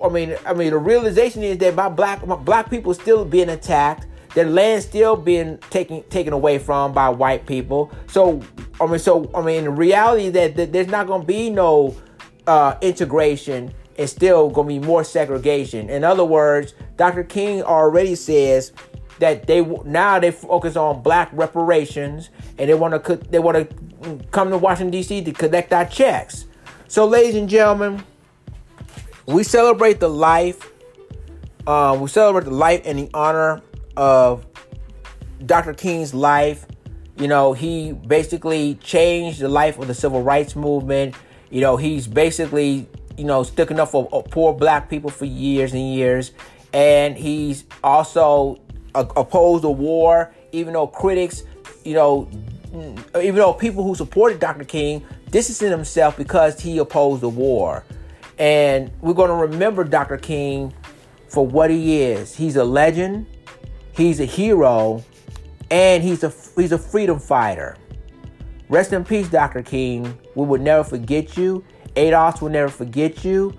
I 0.05 0.09
mean, 0.09 0.37
I 0.45 0.53
mean, 0.53 0.71
the 0.71 0.79
realization 0.79 1.43
is 1.43 1.59
that 1.59 1.75
my 1.75 1.89
black 1.89 2.27
my 2.27 2.37
black 2.37 2.69
people 2.69 2.93
still 2.95 3.25
being 3.25 3.49
attacked, 3.49 4.07
their 4.35 4.47
land 4.47 4.83
still 4.83 5.17
being 5.17 5.59
taken 5.71 6.03
taken 6.05 6.33
away 6.33 6.59
from 6.59 6.93
by 6.93 7.09
white 7.09 7.47
people. 7.47 7.93
So, 8.09 8.43
I 8.81 8.87
mean, 8.87 8.99
so 8.99 9.31
I 9.35 9.43
mean, 9.43 9.65
the 9.65 9.71
reality 9.71 10.31
that, 10.31 10.57
that 10.57 10.73
there's 10.73 10.89
not 10.89 11.07
going 11.07 11.23
to 11.23 11.27
be 11.27 11.51
no 11.51 11.95
uh, 12.47 12.77
integration 12.81 13.73
It's 13.97 14.13
still 14.13 14.51
going 14.51 14.69
to 14.69 14.81
be 14.81 14.87
more 14.87 15.05
segregation. 15.05 15.91
In 15.91 16.03
other 16.05 16.25
words, 16.25 16.75
Dr. 16.97 17.25
King 17.25 17.63
already 17.63 18.15
says 18.15 18.73
that 19.19 19.47
they 19.47 19.61
now 19.85 20.19
they 20.19 20.31
focus 20.31 20.77
on 20.77 21.03
black 21.03 21.29
reparations 21.33 22.31
and 22.59 22.69
they 22.69 22.75
want 22.75 23.05
to 23.05 23.17
they 23.17 23.39
want 23.39 23.57
to 23.57 24.19
come 24.31 24.51
to 24.51 24.59
Washington 24.59 24.91
D.C. 24.91 25.23
to 25.25 25.33
collect 25.33 25.73
our 25.73 25.85
checks. 25.85 26.47
So, 26.89 27.07
ladies 27.07 27.37
and 27.37 27.49
gentlemen, 27.49 28.03
we 29.27 29.45
celebrate 29.45 30.01
the 30.01 30.09
life. 30.09 30.71
Uh, 31.67 31.97
we 32.01 32.09
celebrate 32.09 32.45
the 32.45 32.51
life 32.51 32.83
and 32.85 32.99
the 32.99 33.11
honor 33.15 33.63
of 33.97 34.47
Dr. 35.45 35.75
King's 35.75 36.15
life. 36.15 36.67
You 37.17 37.29
know, 37.29 37.53
he 37.53 37.93
basically 37.93 38.77
changed 38.77 39.41
the 39.41 39.49
life 39.49 39.79
of 39.79 39.87
the 39.87 39.95
civil 39.95 40.23
rights 40.23 40.57
movement. 40.57 41.15
You 41.51 41.61
know, 41.61 41.77
he's 41.77 42.07
basically 42.07 42.89
you 43.17 43.25
know 43.25 43.43
sticking 43.43 43.79
up 43.79 43.91
for 43.91 44.09
uh, 44.13 44.23
poor 44.23 44.55
black 44.55 44.89
people 44.89 45.11
for 45.11 45.27
years 45.27 45.73
and 45.73 45.95
years, 45.95 46.33
and 46.73 47.17
he's 47.17 47.65
also 47.85 48.61
uh, 48.95 49.05
opposed 49.17 49.65
the 49.65 49.71
war, 49.71 50.35
even 50.53 50.73
though 50.75 50.87
critics, 50.87 51.45
you 51.85 51.95
know, 51.95 52.29
mm, 52.73 53.23
even 53.23 53.37
though 53.37 53.53
people 53.53 53.85
who 53.85 53.95
supported 53.95 54.41
Dr. 54.41 54.65
King 54.65 55.05
distancing 55.31 55.71
himself 55.71 56.17
because 56.17 56.61
he 56.61 56.79
opposed 56.79 57.23
the 57.23 57.29
war. 57.29 57.85
And 58.39 58.91
we're 59.01 59.15
going 59.15 59.29
to 59.29 59.35
remember 59.35 59.85
Dr. 59.85 60.19
King 60.19 60.75
for 61.29 61.47
what 61.47 61.71
he 61.71 62.03
is. 62.03 62.35
He's 62.35 62.57
a 62.57 62.65
legend, 62.65 63.27
he's 63.93 64.21
a 64.21 64.25
hero, 64.25 65.05
and 65.71 66.03
he's 66.03 66.25
a 66.25 66.33
he's 66.57 66.73
a 66.73 66.79
freedom 66.79 67.19
fighter. 67.19 67.77
Rest 68.69 68.93
in 68.93 69.05
peace, 69.05 69.29
Dr. 69.29 69.63
King. 69.63 70.19
We 70.35 70.47
will 70.47 70.61
never 70.61 70.83
forget 70.83 71.37
you. 71.37 71.65
ADOS 71.95 72.41
will 72.41 72.49
never 72.49 72.71
forget 72.71 73.25
you. 73.25 73.53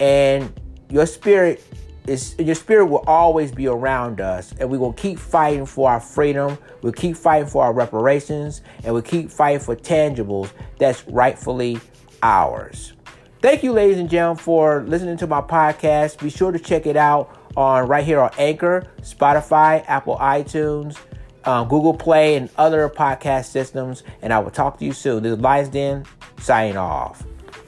And 0.00 0.52
your 0.88 1.06
spirit 1.06 1.62
is 2.06 2.34
your 2.38 2.54
spirit 2.54 2.86
will 2.86 3.04
always 3.06 3.50
be 3.50 3.66
around 3.66 4.20
us 4.20 4.54
and 4.60 4.68
we 4.68 4.76
will 4.76 4.92
keep 4.92 5.18
fighting 5.18 5.64
for 5.64 5.90
our 5.90 6.00
freedom 6.00 6.58
we'll 6.82 6.92
keep 6.92 7.16
fighting 7.16 7.48
for 7.48 7.64
our 7.64 7.72
reparations 7.72 8.60
and 8.82 8.92
we'll 8.92 9.02
keep 9.02 9.30
fighting 9.30 9.60
for 9.60 9.74
tangibles 9.74 10.50
that's 10.78 11.06
rightfully 11.08 11.80
ours 12.22 12.92
thank 13.40 13.62
you 13.62 13.72
ladies 13.72 13.98
and 13.98 14.10
gentlemen 14.10 14.36
for 14.36 14.82
listening 14.82 15.16
to 15.16 15.26
my 15.26 15.40
podcast 15.40 16.18
be 16.18 16.28
sure 16.28 16.52
to 16.52 16.58
check 16.58 16.84
it 16.84 16.96
out 16.96 17.43
on 17.56 17.86
right 17.86 18.04
here 18.04 18.20
on 18.20 18.30
anchor 18.38 18.86
spotify 19.02 19.84
apple 19.88 20.16
itunes 20.16 20.98
um, 21.44 21.68
google 21.68 21.94
play 21.94 22.36
and 22.36 22.48
other 22.56 22.88
podcast 22.88 23.46
systems 23.46 24.02
and 24.22 24.32
i 24.32 24.38
will 24.38 24.50
talk 24.50 24.78
to 24.78 24.84
you 24.84 24.92
soon. 24.92 25.22
This 25.22 25.32
is 25.32 25.38
lions 25.38 25.68
den 25.68 26.04
signing 26.38 26.76
off. 26.76 27.24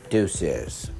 Deuces 0.08 0.90